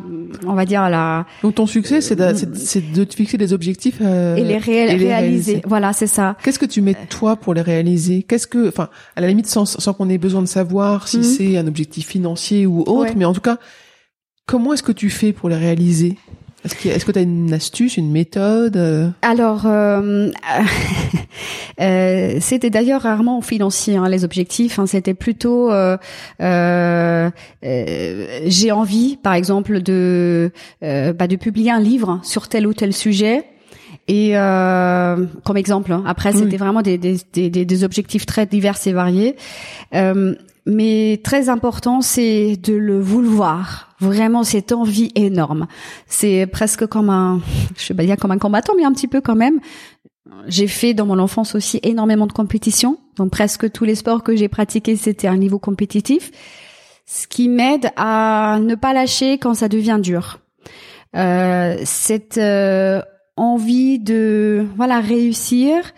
[0.45, 1.25] on va dire la.
[1.41, 5.63] Donc ton succès c'est de, de te fixer des objectifs euh, et les, réaliser.
[5.65, 6.37] Voilà, c'est ça.
[6.43, 8.21] Qu'est-ce que tu mets toi pour les réaliser?
[8.21, 11.23] Qu'est-ce que, enfin, à la limite sans, sans qu'on ait besoin de savoir si mhm.
[11.23, 13.57] c'est un objectif financier ou autre, mais en tout cas,
[14.45, 16.17] comment est-ce que tu fais pour les réaliser?
[16.65, 19.09] Est-ce que tu as une astuce, une méthode euh?
[19.21, 20.29] Alors, euh,
[21.81, 24.77] euh, c'était d'ailleurs rarement financier hein, les objectifs.
[24.77, 25.97] Hein, c'était plutôt euh,
[26.41, 27.29] euh,
[28.45, 33.45] j'ai envie, par exemple, de bah, de publier un livre sur tel ou tel sujet.
[34.09, 36.03] Et comme exemple, hein.
[36.07, 39.35] après c'était vraiment des, des, des, des, objectifs très divers et variés.
[40.65, 45.67] mais très important, c'est de le vouloir vraiment cette envie énorme.
[46.07, 47.41] C'est presque comme un,
[47.77, 49.59] je sais pas dire comme un combattant, mais un petit peu quand même.
[50.47, 52.97] J'ai fait dans mon enfance aussi énormément de compétition.
[53.17, 56.31] Donc presque tous les sports que j'ai pratiqués, c'était un niveau compétitif.
[57.05, 60.39] Ce qui m'aide à ne pas lâcher quand ça devient dur.
[61.15, 63.01] Euh, cette euh,
[63.35, 65.91] envie de voilà réussir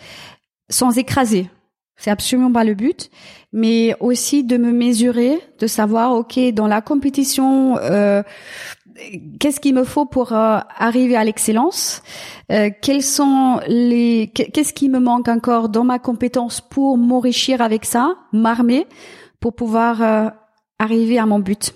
[0.69, 1.49] sans écraser.
[1.97, 3.11] C'est absolument pas le but
[3.53, 8.23] mais aussi de me mesurer, de savoir, ok, dans la compétition, euh,
[9.39, 12.01] qu'est-ce qu'il me faut pour euh, arriver à l'excellence
[12.51, 17.85] euh, Quels sont les, qu'est-ce qui me manque encore dans ma compétence pour m'enrichir avec
[17.85, 18.87] ça, m'armer
[19.39, 20.31] pour pouvoir
[20.77, 21.73] arriver à mon but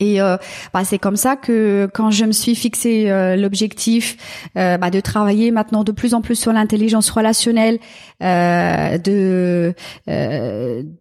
[0.00, 0.38] et euh,
[0.72, 4.16] bah, c'est comme ça que quand je me suis fixé euh, l'objectif
[4.56, 7.78] euh, bah, de travailler maintenant de plus en plus sur l'intelligence relationnelle,
[8.20, 9.74] de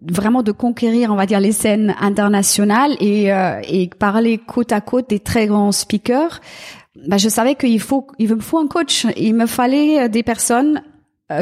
[0.02, 3.30] vraiment de conquérir, on va dire, les scènes internationales et,
[3.68, 6.42] et parler côte à côte des très grands speakers,
[7.08, 9.06] bah, je savais qu'il faut, il me faut un coach.
[9.18, 10.82] Il me fallait des personnes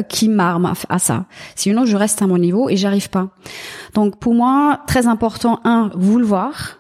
[0.10, 1.26] qui m'arment à ça.
[1.56, 3.30] Sinon, je reste à mon niveau et j'arrive pas.
[3.94, 6.78] Donc, pour moi, très important, un, voir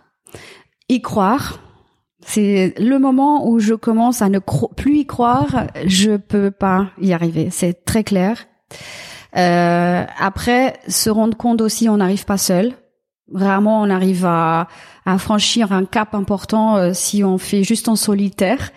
[0.89, 1.59] y croire.
[2.25, 4.39] C'est le moment où je commence à ne
[4.75, 7.49] plus y croire, je peux pas y arriver.
[7.51, 8.47] C'est très clair.
[9.35, 12.73] Euh, après, se rendre compte aussi, on n'arrive pas seul.
[13.33, 14.67] Rarement, on arrive à,
[15.19, 18.71] franchir un cap important euh, si on fait juste en solitaire.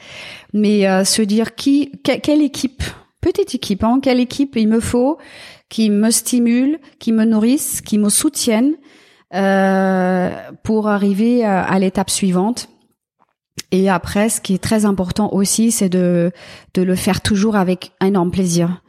[0.53, 2.83] Mais euh, se dire qui, quelle équipe,
[3.21, 5.19] petite équipe, hein, quelle équipe il me faut,
[5.69, 8.75] qui me stimule, qui me nourrisse, qui me soutienne,
[9.33, 10.31] euh,
[10.65, 12.69] pour arriver à, l'étape suivante.
[13.71, 16.33] Et après, ce qui est très important aussi, c'est de,
[16.75, 18.83] de le faire toujours avec énorme plaisir.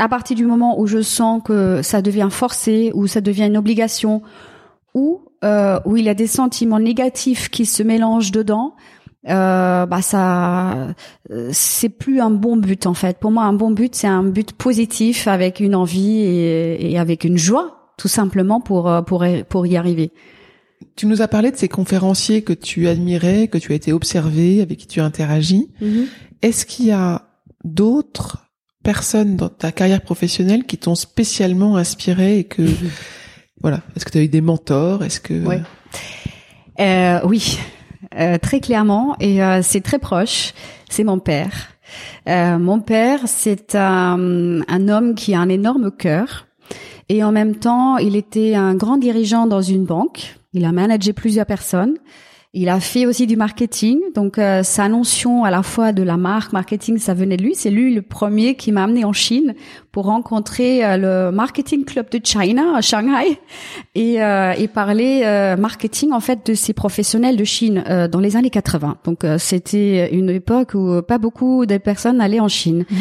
[0.00, 3.56] À partir du moment où je sens que ça devient forcé, ou ça devient une
[3.56, 4.22] obligation,
[4.94, 8.74] ou euh, où il y a des sentiments négatifs qui se mélangent dedans,
[9.28, 10.88] euh, bah ça,
[11.52, 13.18] c'est plus un bon but en fait.
[13.18, 17.38] Pour moi, un bon but, c'est un but positif avec une envie et avec une
[17.38, 20.10] joie tout simplement pour euh, pour pour y arriver.
[20.96, 24.62] Tu nous as parlé de ces conférenciers que tu admirais, que tu as été observé,
[24.62, 25.70] avec qui tu as interagi.
[25.82, 26.04] Mm-hmm.
[26.42, 27.28] Est-ce qu'il y a
[27.64, 28.48] d'autres
[28.84, 32.62] personnes dans ta carrière professionnelle qui t'ont spécialement inspiré et que
[33.60, 35.60] voilà, est-ce que tu as eu des mentors Est-ce que ouais.
[36.80, 37.58] euh, oui,
[38.14, 40.52] euh, très clairement et euh, c'est très proche.
[40.88, 41.52] C'est mon père.
[42.28, 46.47] Euh, mon père, c'est un, un homme qui a un énorme cœur
[47.08, 50.36] et en même temps, il était un grand dirigeant dans une banque.
[50.52, 51.96] Il a managé plusieurs personnes.
[52.54, 56.16] Il a fait aussi du marketing, donc euh, sa notion à la fois de la
[56.16, 57.54] marque marketing, ça venait de lui.
[57.54, 59.54] C'est lui le premier qui m'a amené en Chine
[59.92, 60.96] pour rencontrer euh,
[61.28, 63.38] le marketing club de China à Shanghai
[63.94, 65.20] et, euh, et parler
[65.58, 68.96] marketing en fait de ces professionnels de Chine dans les années 80.
[69.04, 72.86] Donc c'était une époque où pas beaucoup de personnes allaient en Chine.
[72.90, 72.96] Mmh.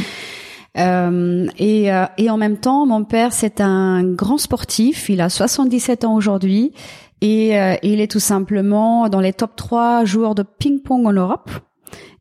[0.78, 5.10] Euh, et, euh, et en même temps, mon père, c'est un grand sportif.
[5.10, 6.74] Il a 77 ans aujourd'hui.
[7.22, 11.50] Et euh, il est tout simplement dans les top 3 joueurs de ping-pong en Europe.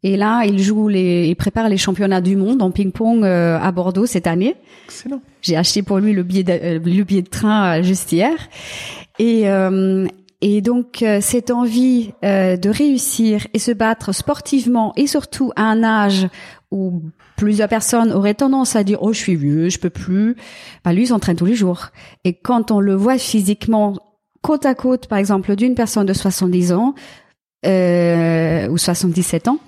[0.02, 4.06] Et là, il joue les, il prépare les championnats du monde en ping-pong à Bordeaux
[4.06, 4.54] cette année.
[4.86, 5.20] Excellent.
[5.42, 8.36] J'ai acheté pour lui le billet de, le billet de train juste hier.
[9.18, 9.46] Et
[10.42, 16.28] et donc cette envie de réussir et se battre sportivement et surtout à un âge
[16.70, 17.02] où
[17.36, 20.36] plusieurs personnes auraient tendance à dire oh je suis vieux, je peux plus.
[20.84, 21.88] Bah lui il s'entraîne tous les jours.
[22.24, 23.94] Et quand on le voit physiquement
[24.42, 26.94] côte à côte, par exemple, d'une personne de 70 ans
[27.66, 29.58] euh, ou 77 ans,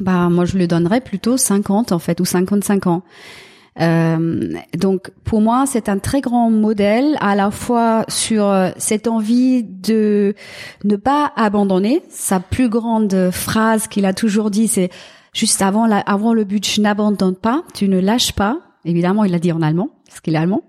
[0.00, 3.02] bah moi je lui donnerais plutôt 50 en fait ou 55 ans.
[3.80, 9.08] Euh, donc pour moi c'est un très grand modèle à la fois sur euh, cette
[9.08, 10.34] envie de
[10.84, 12.02] ne pas abandonner.
[12.08, 14.90] Sa plus grande phrase qu'il a toujours dit c'est
[15.32, 18.58] juste avant, la, avant le but, je n'abandonne pas, tu ne lâches pas.
[18.84, 20.62] Évidemment, il l'a dit en allemand, parce qu'il est allemand.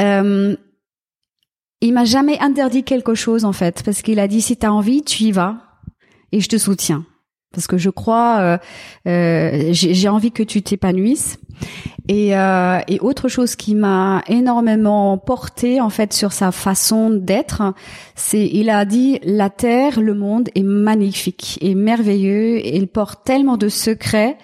[0.00, 0.56] Euh,
[1.80, 4.72] il m'a jamais interdit quelque chose en fait, parce qu'il a dit si tu as
[4.72, 5.58] envie, tu y vas
[6.32, 7.04] et je te soutiens
[7.54, 8.58] parce que je crois, euh,
[9.06, 11.38] euh, j'ai envie que tu t'épanouisses.
[12.08, 17.62] Et, euh, et autre chose qui m'a énormément porté en fait sur sa façon d'être,
[18.14, 23.56] c'est il a dit la terre, le monde est magnifique et merveilleux il porte tellement
[23.56, 24.36] de secrets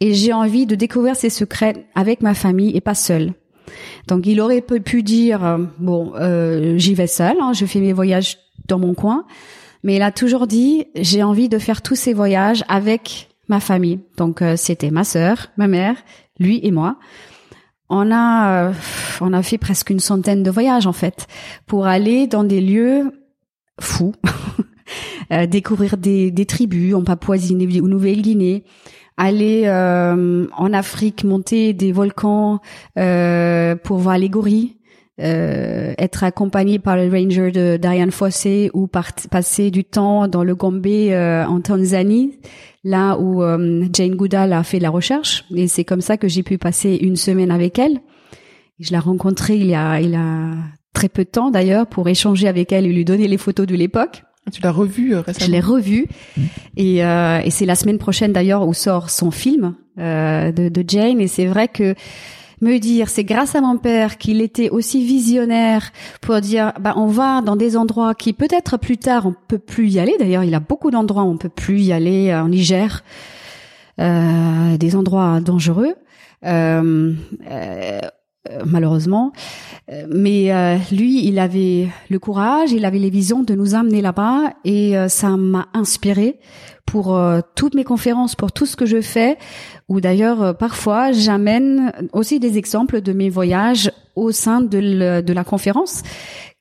[0.00, 3.34] et j'ai envie de découvrir ces secrets avec ma famille et pas seul.
[4.08, 8.38] Donc il aurait pu dire bon euh, j'y vais seul, hein, je fais mes voyages
[8.68, 9.26] dans mon coin
[9.82, 14.00] mais il a toujours dit j'ai envie de faire tous ces voyages avec ma famille.
[14.16, 15.96] Donc euh, c'était ma sœur, ma mère,
[16.42, 16.98] lui et moi.
[17.88, 18.72] On a euh,
[19.20, 21.26] on a fait presque une centaine de voyages en fait
[21.66, 23.12] pour aller dans des lieux
[23.80, 24.14] fous,
[25.32, 28.64] euh, découvrir des, des tribus en Papouasie ou Nouvelle-Guinée,
[29.16, 32.60] aller en Afrique monter des volcans
[32.94, 34.76] pour voir les gorilles
[35.20, 40.54] euh, être accompagné par le ranger de Diane Fossé ou passer du temps dans le
[40.54, 42.38] Gombe euh, en Tanzanie,
[42.84, 45.44] là où euh, Jane Goodall a fait la recherche.
[45.54, 48.00] Et c'est comme ça que j'ai pu passer une semaine avec elle.
[48.80, 50.50] Je l'ai rencontrée il y a, il a
[50.92, 53.76] très peu de temps d'ailleurs pour échanger avec elle et lui donner les photos de
[53.76, 54.24] l'époque.
[54.52, 55.46] Tu l'as revue récemment?
[55.46, 56.08] Je l'ai revue
[56.76, 61.28] et, et c'est la semaine prochaine d'ailleurs où sort son film de, de Jane et
[61.28, 61.94] c'est vrai que
[62.62, 65.90] me dire c'est grâce à mon père qu'il était aussi visionnaire
[66.20, 69.88] pour dire bah on va dans des endroits qui peut-être plus tard on peut plus
[69.90, 70.16] y aller.
[70.18, 73.02] D'ailleurs il a beaucoup d'endroits où on peut plus y aller euh, en Niger
[74.00, 75.94] euh, des endroits dangereux.
[76.44, 77.12] Euh,
[77.50, 78.00] euh,
[78.66, 79.32] malheureusement.
[80.08, 84.94] Mais lui il avait le courage il avait les visions de nous amener là-bas et
[85.08, 86.38] ça m'a inspiré
[86.86, 87.18] pour
[87.54, 89.38] toutes mes conférences pour tout ce que je fais.
[89.88, 95.32] Ou d'ailleurs euh, parfois j'amène aussi des exemples de mes voyages au sein de, de,
[95.32, 96.02] la conférence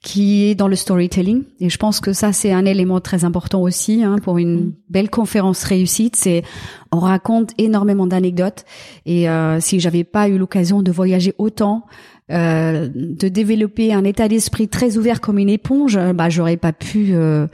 [0.03, 1.43] qui est dans le storytelling.
[1.59, 4.73] Et je pense que ça c'est un élément très important aussi hein, pour une mm.
[4.89, 6.15] belle conférence réussite.
[6.15, 6.43] C'est
[6.91, 8.65] on raconte énormément d'anecdotes.
[9.05, 11.85] Et euh, si j'avais pas eu l'occasion de voyager autant
[12.31, 17.09] euh, de développer un état d'esprit très ouvert comme une éponge bah j'aurais pas pu
[17.11, 17.45] euh,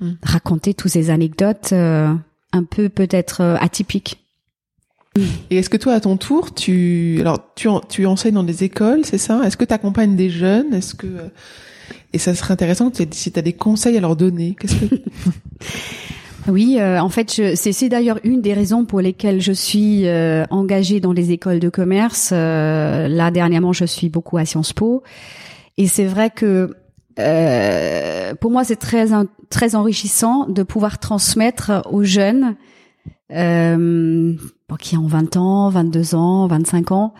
[0.00, 0.10] mm.
[0.22, 2.12] raconter toutes ces anecdotes euh,
[2.52, 4.22] un peu peut-être atypiques.
[5.48, 9.06] Et est-ce que toi, à ton tour, tu alors tu tu enseignes dans des écoles,
[9.06, 9.40] c'est ça?
[9.44, 10.74] Est-ce que tu accompagnes des jeunes?
[10.74, 11.06] Est-ce que
[12.12, 14.96] et ça serait intéressant si tu as des conseils à leur donner Qu'est-ce que
[16.48, 21.00] Oui, euh, en fait, c'est d'ailleurs une des raisons pour lesquelles je suis euh, engagée
[21.00, 22.30] dans les écoles de commerce.
[22.32, 25.02] Euh, là, dernièrement, je suis beaucoup à Sciences Po,
[25.76, 26.70] et c'est vrai que
[28.40, 29.08] pour moi, c'est très
[29.48, 32.56] très enrichissant de pouvoir transmettre aux jeunes
[33.32, 34.34] euh,
[34.78, 37.14] qui ont 20 ans, 22 ans, 25 ans,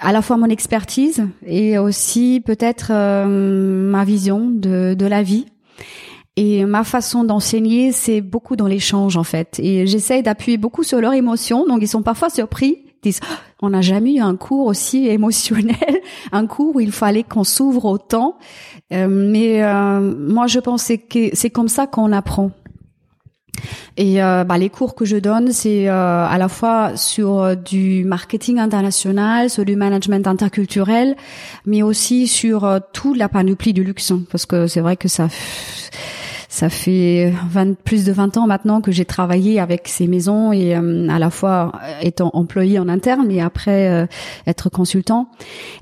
[0.00, 3.26] à la fois mon expertise et aussi peut-être euh,
[3.90, 5.46] ma vision de, de la vie.
[6.36, 9.60] Et ma façon d'enseigner, c'est beaucoup dans l'échange en fait.
[9.60, 12.78] Et j'essaie d'appuyer beaucoup sur leurs émotions, donc ils sont parfois surpris.
[13.02, 13.20] Disent
[13.62, 16.00] on n'a jamais eu un cours aussi émotionnel,
[16.32, 18.36] un cours où il fallait qu'on s'ouvre autant.
[18.92, 22.50] Euh, mais euh, moi, je pense que c'est comme ça qu'on apprend.
[23.96, 27.54] Et euh, bah, les cours que je donne, c'est euh, à la fois sur euh,
[27.54, 31.16] du marketing international, sur du management interculturel,
[31.64, 35.08] mais aussi sur euh, toute la panoplie du luxe, hein, parce que c'est vrai que
[35.08, 35.28] ça
[36.48, 40.74] ça fait 20, plus de 20 ans maintenant que j'ai travaillé avec ces maisons et
[40.74, 44.06] à la fois étant employé en interne, mais après
[44.46, 45.28] être consultant.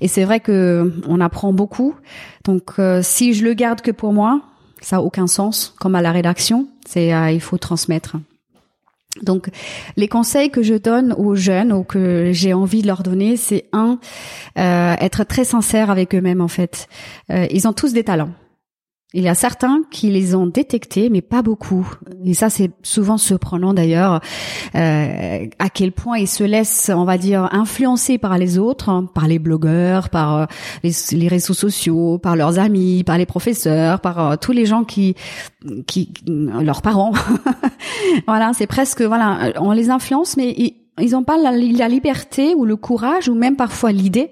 [0.00, 1.94] Et c'est vrai que on apprend beaucoup.
[2.44, 4.40] Donc si je le garde que pour moi,
[4.80, 6.66] ça a aucun sens, comme à la rédaction.
[6.92, 8.16] C'est euh, il faut transmettre.
[9.22, 9.48] Donc,
[9.96, 13.64] les conseils que je donne aux jeunes ou que j'ai envie de leur donner, c'est
[13.72, 13.98] un,
[14.58, 16.88] euh, être très sincère avec eux-mêmes en fait.
[17.30, 18.30] Euh, ils ont tous des talents.
[19.14, 21.86] Il y a certains qui les ont détectés, mais pas beaucoup.
[22.24, 24.20] Et ça, c'est souvent surprenant d'ailleurs,
[24.74, 29.06] euh, à quel point ils se laissent, on va dire, influencer par les autres, hein,
[29.14, 30.46] par les blogueurs, par euh,
[30.82, 35.14] les, réseaux sociaux, par leurs amis, par les professeurs, par euh, tous les gens qui,
[35.86, 37.12] qui, leurs parents.
[38.26, 40.54] voilà, c'est presque, voilà, on les influence, mais
[40.98, 44.30] ils n'ont pas la liberté ou le courage ou même parfois l'idée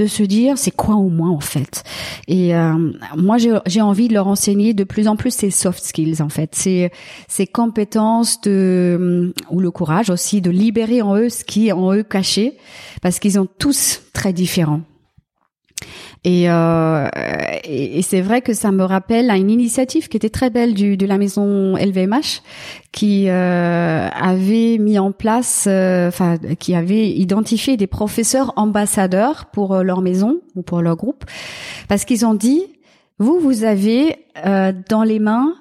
[0.00, 1.84] de se dire c'est quoi au moins en fait?
[2.26, 6.22] Et euh, moi j'ai envie de leur enseigner de plus en plus ces soft skills
[6.22, 6.90] en fait, ces
[7.28, 11.92] ces compétences de ou le courage aussi de libérer en eux ce qui est en
[11.92, 12.56] eux caché
[13.02, 14.80] parce qu'ils sont tous très différents.
[16.24, 17.08] Et, euh,
[17.64, 20.96] et, c'est vrai que ça me rappelle à une initiative qui était très belle du,
[20.96, 22.42] de la maison LVMH,
[22.92, 29.74] qui euh, avait mis en place, euh, enfin, qui avait identifié des professeurs ambassadeurs pour
[29.74, 31.24] euh, leur maison ou pour leur groupe,
[31.88, 32.64] parce qu'ils ont dit
[33.18, 35.54] Vous, vous avez euh, dans les mains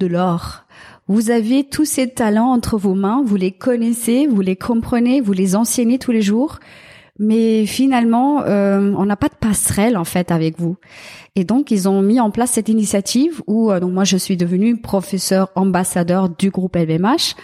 [0.00, 0.62] de l'or.
[1.08, 5.32] Vous avez tous ces talents entre vos mains, vous les connaissez, vous les comprenez, vous
[5.32, 6.58] les enseignez tous les jours,
[7.18, 10.76] mais finalement, euh, on n'a pas de passerelle en fait avec vous.
[11.34, 14.36] Et donc, ils ont mis en place cette initiative où euh, donc moi je suis
[14.36, 17.34] devenue professeur ambassadeur du groupe LVMH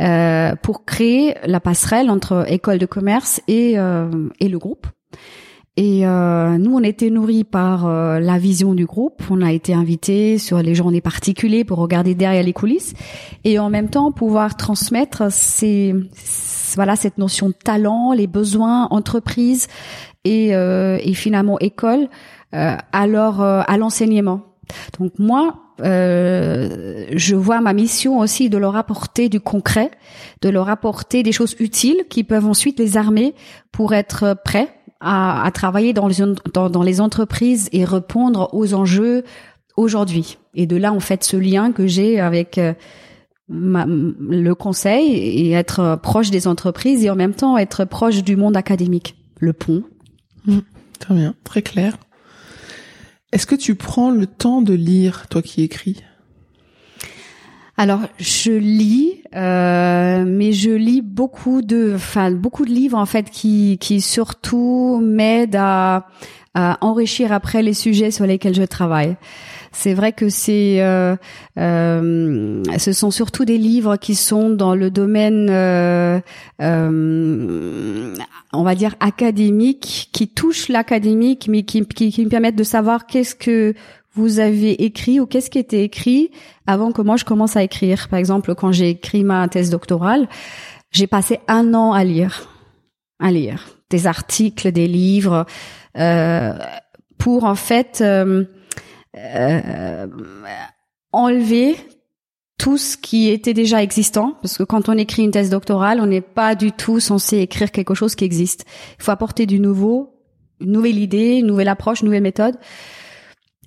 [0.00, 4.86] euh, pour créer la passerelle entre école de commerce et euh, et le groupe.
[5.80, 9.22] Et euh, nous, on était nourris par euh, la vision du groupe.
[9.30, 12.94] On a été invités sur les journées particuliers pour regarder derrière les coulisses
[13.44, 15.94] et en même temps pouvoir transmettre ces,
[16.74, 19.68] voilà cette notion de talent, les besoins, entreprise
[20.24, 22.08] et, euh, et finalement école
[22.56, 24.40] euh, à leur à l'enseignement.
[24.98, 29.92] Donc moi, euh, je vois ma mission aussi de leur apporter du concret,
[30.42, 33.34] de leur apporter des choses utiles qui peuvent ensuite les armer
[33.70, 39.24] pour être prêts à, à travailler dans les, entreprises et répondre aux enjeux
[39.76, 40.38] aujourd'hui.
[40.54, 42.74] Et de là, en fait, ce lien que j'ai avec euh,
[43.48, 48.56] le conseil et être proche des entreprises et en même temps être proche du monde
[48.56, 49.16] académique.
[49.40, 49.84] Le pont.
[50.46, 50.58] Mmh,
[50.98, 51.96] très bien, très clair.
[53.32, 56.02] Est-ce que tu prends le temps de lire, toi qui écris?
[57.80, 63.30] Alors, je lis, euh, mais je lis beaucoup de, enfin, beaucoup de livres en fait
[63.30, 66.08] qui, qui surtout m'aident à,
[66.54, 69.16] à enrichir après les sujets sur lesquels je travaille.
[69.70, 71.14] C'est vrai que c'est, euh,
[71.58, 76.18] euh, ce sont surtout des livres qui sont dans le domaine, euh,
[76.60, 78.14] euh
[78.52, 83.06] on va dire académique, qui touchent l'académique, mais qui, qui, qui me permettent de savoir
[83.06, 83.74] qu'est-ce que
[84.18, 86.30] vous avez écrit ou qu'est-ce qui était écrit
[86.66, 88.08] avant que moi je commence à écrire?
[88.08, 90.28] Par exemple, quand j'ai écrit ma thèse doctorale,
[90.90, 92.48] j'ai passé un an à lire,
[93.20, 95.46] à lire des articles, des livres,
[95.96, 96.52] euh,
[97.16, 98.44] pour en fait euh,
[99.16, 100.06] euh,
[101.12, 101.76] enlever
[102.58, 106.06] tout ce qui était déjà existant, parce que quand on écrit une thèse doctorale, on
[106.06, 108.64] n'est pas du tout censé écrire quelque chose qui existe.
[108.98, 110.18] Il faut apporter du nouveau,
[110.60, 112.56] une nouvelle idée, une nouvelle approche, une nouvelle méthode.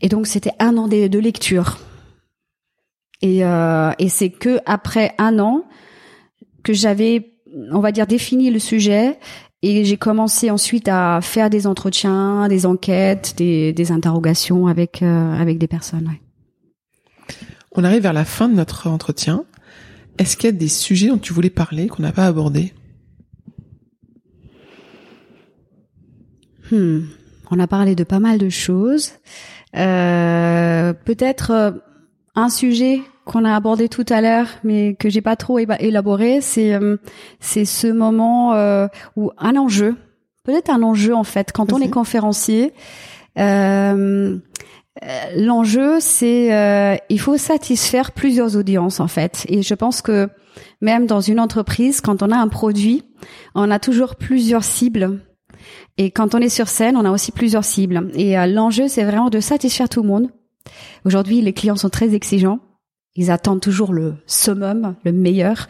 [0.02, 1.80] Et donc c'était un an de, lecture.
[3.22, 5.64] Et, euh, et c'est que après un an
[6.64, 7.34] que j'avais,
[7.72, 9.20] on va dire, défini le sujet
[9.62, 15.34] et j'ai commencé ensuite à faire des entretiens, des enquêtes, des, des interrogations avec euh,
[15.34, 16.08] avec des personnes.
[16.08, 17.36] Ouais.
[17.74, 19.45] On arrive vers la fin de notre entretien.
[20.18, 22.74] Est-ce qu'il y a des sujets dont tu voulais parler qu'on n'a pas abordés?
[26.72, 27.02] Hmm.
[27.49, 29.12] On a parlé de pas mal de choses.
[29.76, 31.72] Euh, peut-être euh,
[32.36, 36.74] un sujet qu'on a abordé tout à l'heure, mais que j'ai pas trop élaboré, c'est
[36.74, 36.97] euh,
[37.39, 39.95] c'est ce moment euh, où un enjeu,
[40.43, 42.74] peut-être un enjeu en fait, quand on est conférencier.
[43.39, 44.38] Euh,
[45.38, 50.28] L'enjeu, c'est il faut satisfaire plusieurs audiences en fait, et je pense que
[50.82, 53.05] même dans une entreprise, quand on a un produit,
[53.55, 55.22] on a toujours plusieurs cibles
[55.97, 58.09] et quand on est sur scène, on a aussi plusieurs cibles.
[58.16, 60.30] Et euh, l'enjeu, c'est vraiment de satisfaire tout le monde.
[61.05, 62.59] Aujourd'hui, les clients sont très exigeants.
[63.16, 65.68] Ils attendent toujours le summum, le meilleur.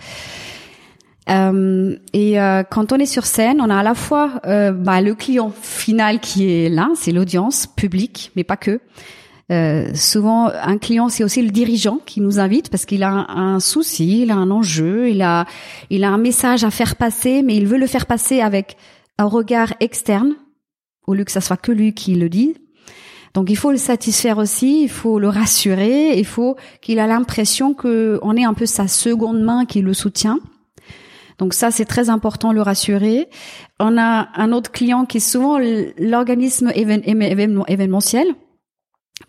[1.30, 5.02] Euh, et euh, quand on est sur scène, on a à la fois euh, bah,
[5.02, 8.80] le client final qui est là, c'est l'audience publique, mais pas que.
[9.52, 13.56] Euh, souvent, un client, c'est aussi le dirigeant qui nous invite parce qu'il a un,
[13.56, 15.46] un, souci, il a un enjeu, il a,
[15.90, 18.78] il a un message à faire passer, mais il veut le faire passer avec
[19.22, 20.36] un regard externe,
[21.08, 22.56] au lieu que ça soit que lui qui le dit.
[23.34, 27.74] Donc il faut le satisfaire aussi, il faut le rassurer, il faut qu'il a l'impression
[27.74, 30.40] que on est un peu sa seconde main qui le soutient.
[31.38, 33.30] Donc ça c'est très important le rassurer.
[33.80, 35.58] On a un autre client qui est souvent
[35.98, 38.28] l'organisme événementiel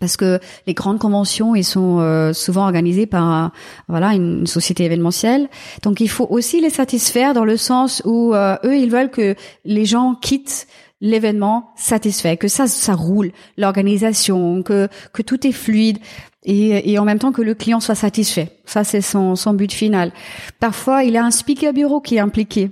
[0.03, 3.53] parce que les grandes conventions ils sont euh, souvent organisées par
[3.87, 5.47] voilà une société événementielle.
[5.81, 9.33] Donc il faut aussi les satisfaire dans le sens où euh, eux ils veulent que
[9.63, 10.67] les gens quittent
[10.99, 15.99] l'événement satisfait que ça ça roule l'organisation que que tout est fluide
[16.43, 18.49] et, et en même temps que le client soit satisfait.
[18.65, 20.11] Ça c'est son son but final.
[20.59, 22.71] Parfois il y a un speaker bureau qui est impliqué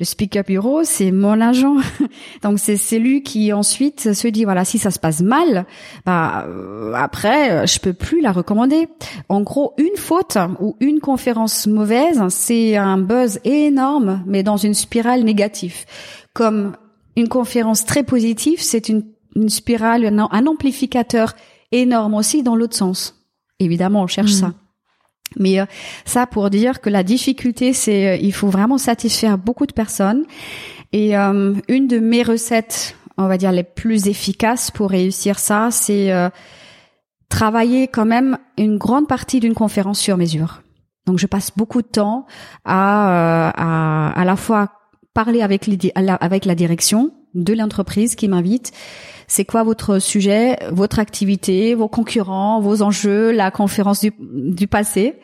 [0.00, 1.76] le speaker bureau, c'est mon agent.
[2.42, 5.66] Donc c'est lui qui ensuite se dit voilà si ça se passe mal,
[6.06, 8.88] bah euh, après je peux plus la recommander.
[9.28, 14.74] En gros, une faute ou une conférence mauvaise, c'est un buzz énorme, mais dans une
[14.74, 15.84] spirale négative.
[16.32, 16.76] Comme
[17.16, 19.04] une conférence très positive, c'est une,
[19.36, 21.34] une spirale, un, amplificateur
[21.72, 23.22] énorme aussi dans l'autre sens.
[23.58, 24.36] Évidemment, on cherche mmh.
[24.36, 24.54] ça.
[25.38, 25.66] Mais euh,
[26.04, 30.24] ça pour dire que la difficulté, c'est euh, il faut vraiment satisfaire beaucoup de personnes.
[30.92, 35.68] Et euh, une de mes recettes, on va dire les plus efficaces pour réussir ça,
[35.70, 36.10] c'est
[37.28, 40.62] travailler quand même une grande partie d'une conférence sur mesure.
[41.06, 42.26] Donc je passe beaucoup de temps
[42.64, 44.68] à euh, à, à la fois
[45.14, 48.72] parler avec, avec la direction de l'entreprise qui m'invite.
[49.30, 55.20] C'est quoi votre sujet, votre activité, vos concurrents, vos enjeux, la conférence du, du passé?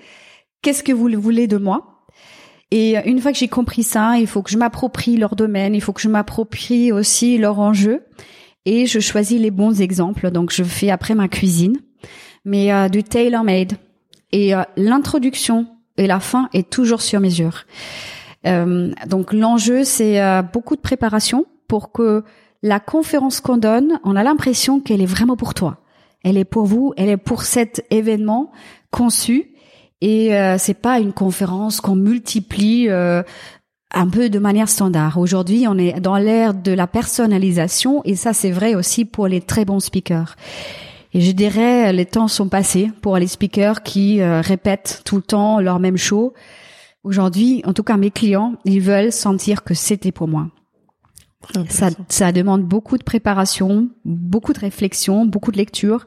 [0.63, 2.05] Qu'est-ce que vous voulez de moi?
[2.71, 5.81] Et une fois que j'ai compris ça, il faut que je m'approprie leur domaine, il
[5.81, 8.05] faut que je m'approprie aussi leur enjeu
[8.65, 10.31] et je choisis les bons exemples.
[10.31, 11.77] Donc je fais après ma cuisine,
[12.45, 13.73] mais euh, du tailor-made.
[14.31, 17.65] Et euh, l'introduction et la fin est toujours sur mesure.
[18.47, 22.23] Euh, donc l'enjeu, c'est euh, beaucoup de préparation pour que
[22.63, 25.79] la conférence qu'on donne, on a l'impression qu'elle est vraiment pour toi.
[26.23, 28.51] Elle est pour vous, elle est pour cet événement
[28.91, 29.53] conçu.
[30.01, 33.23] Et euh, c'est pas une conférence qu'on multiplie euh,
[33.95, 35.19] un peu de manière standard.
[35.19, 39.41] Aujourd'hui, on est dans l'ère de la personnalisation et ça, c'est vrai aussi pour les
[39.41, 40.37] très bons speakers.
[41.15, 45.61] Et je dirais, les temps sont passés pour les speakers qui répètent tout le temps
[45.61, 46.35] leur même show.
[47.05, 50.49] Aujourd'hui, en tout cas, mes clients, ils veulent sentir que c'était pour moi.
[51.69, 56.07] Ça, ça demande beaucoup de préparation, beaucoup de réflexion, beaucoup de lecture,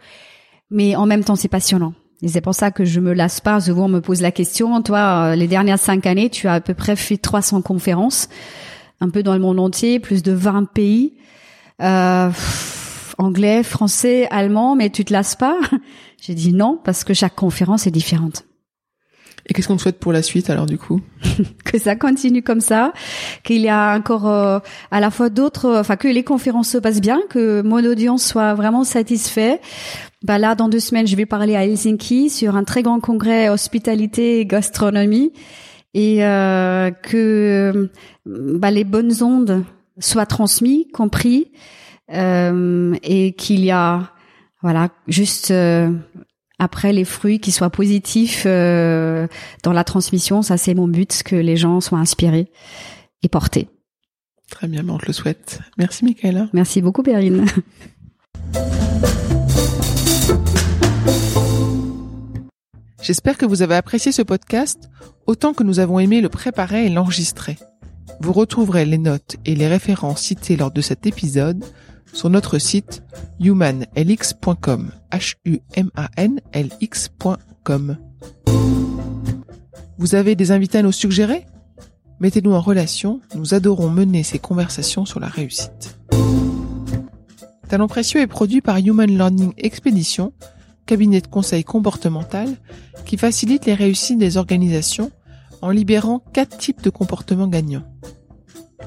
[0.69, 1.93] mais en même temps, c'est passionnant.
[2.21, 3.61] Et c'est pour ça que je me lasse pas.
[3.61, 4.81] Souvent, on me pose la question.
[4.81, 4.99] Toi,
[5.31, 8.27] euh, les dernières cinq années, tu as à peu près fait 300 conférences,
[8.99, 11.13] un peu dans le monde entier, plus de 20 pays,
[11.81, 12.29] euh,
[13.17, 15.57] anglais, français, allemand, mais tu te lasses pas?
[16.21, 18.43] J'ai dit non parce que chaque conférence est différente.
[19.49, 21.01] Et qu'est-ce qu'on souhaite pour la suite alors du coup?
[21.65, 22.93] Que ça continue comme ça,
[23.43, 24.59] qu'il y a encore euh,
[24.91, 28.53] à la fois d'autres, enfin que les conférences se passent bien, que mon audience soit
[28.53, 29.59] vraiment satisfait.
[30.23, 33.49] Bah là, dans deux semaines, je vais parler à Helsinki sur un très grand congrès
[33.49, 35.31] hospitalité et gastronomie,
[35.93, 37.89] et euh, que
[38.25, 39.63] bah, les bonnes ondes
[39.99, 41.51] soient transmises, compris,
[42.11, 44.11] euh, et qu'il y a
[44.61, 45.91] voilà juste euh,
[46.59, 49.27] après, les fruits qui soient positifs euh,
[49.63, 52.51] dans la transmission, ça c'est mon but, que les gens soient inspirés
[53.23, 53.69] et portés.
[54.51, 55.59] Très bien, on te le souhaite.
[55.77, 56.49] Merci Michaela.
[56.53, 57.45] Merci beaucoup Perrine.
[63.01, 64.89] J'espère que vous avez apprécié ce podcast
[65.25, 67.57] autant que nous avons aimé le préparer et l'enregistrer.
[68.19, 71.63] Vous retrouverez les notes et les références citées lors de cet épisode
[72.13, 73.03] sur notre site
[73.39, 74.91] humanlx.com.
[75.11, 77.97] H-U-M-A-N-L-X.com.
[79.97, 81.45] Vous avez des invités à nous suggérer?
[82.19, 85.97] Mettez-nous en relation, nous adorons mener ces conversations sur la réussite.
[87.69, 90.33] Talent précieux est produit par Human Learning Expedition,
[90.85, 92.57] cabinet de conseil comportemental
[93.05, 95.11] qui facilite les réussites des organisations
[95.61, 97.85] en libérant quatre types de comportements gagnants.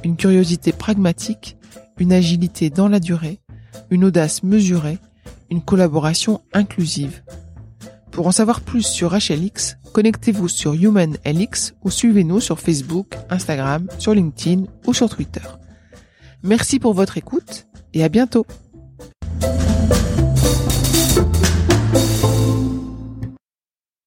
[0.05, 1.57] Une curiosité pragmatique,
[2.03, 3.39] une agilité dans la durée,
[3.91, 4.99] une audace mesurée,
[5.51, 7.23] une collaboration inclusive.
[8.11, 14.15] Pour en savoir plus sur HLX, connectez-vous sur HumanLX ou suivez-nous sur Facebook, Instagram, sur
[14.15, 15.47] LinkedIn ou sur Twitter.
[16.43, 18.47] Merci pour votre écoute et à bientôt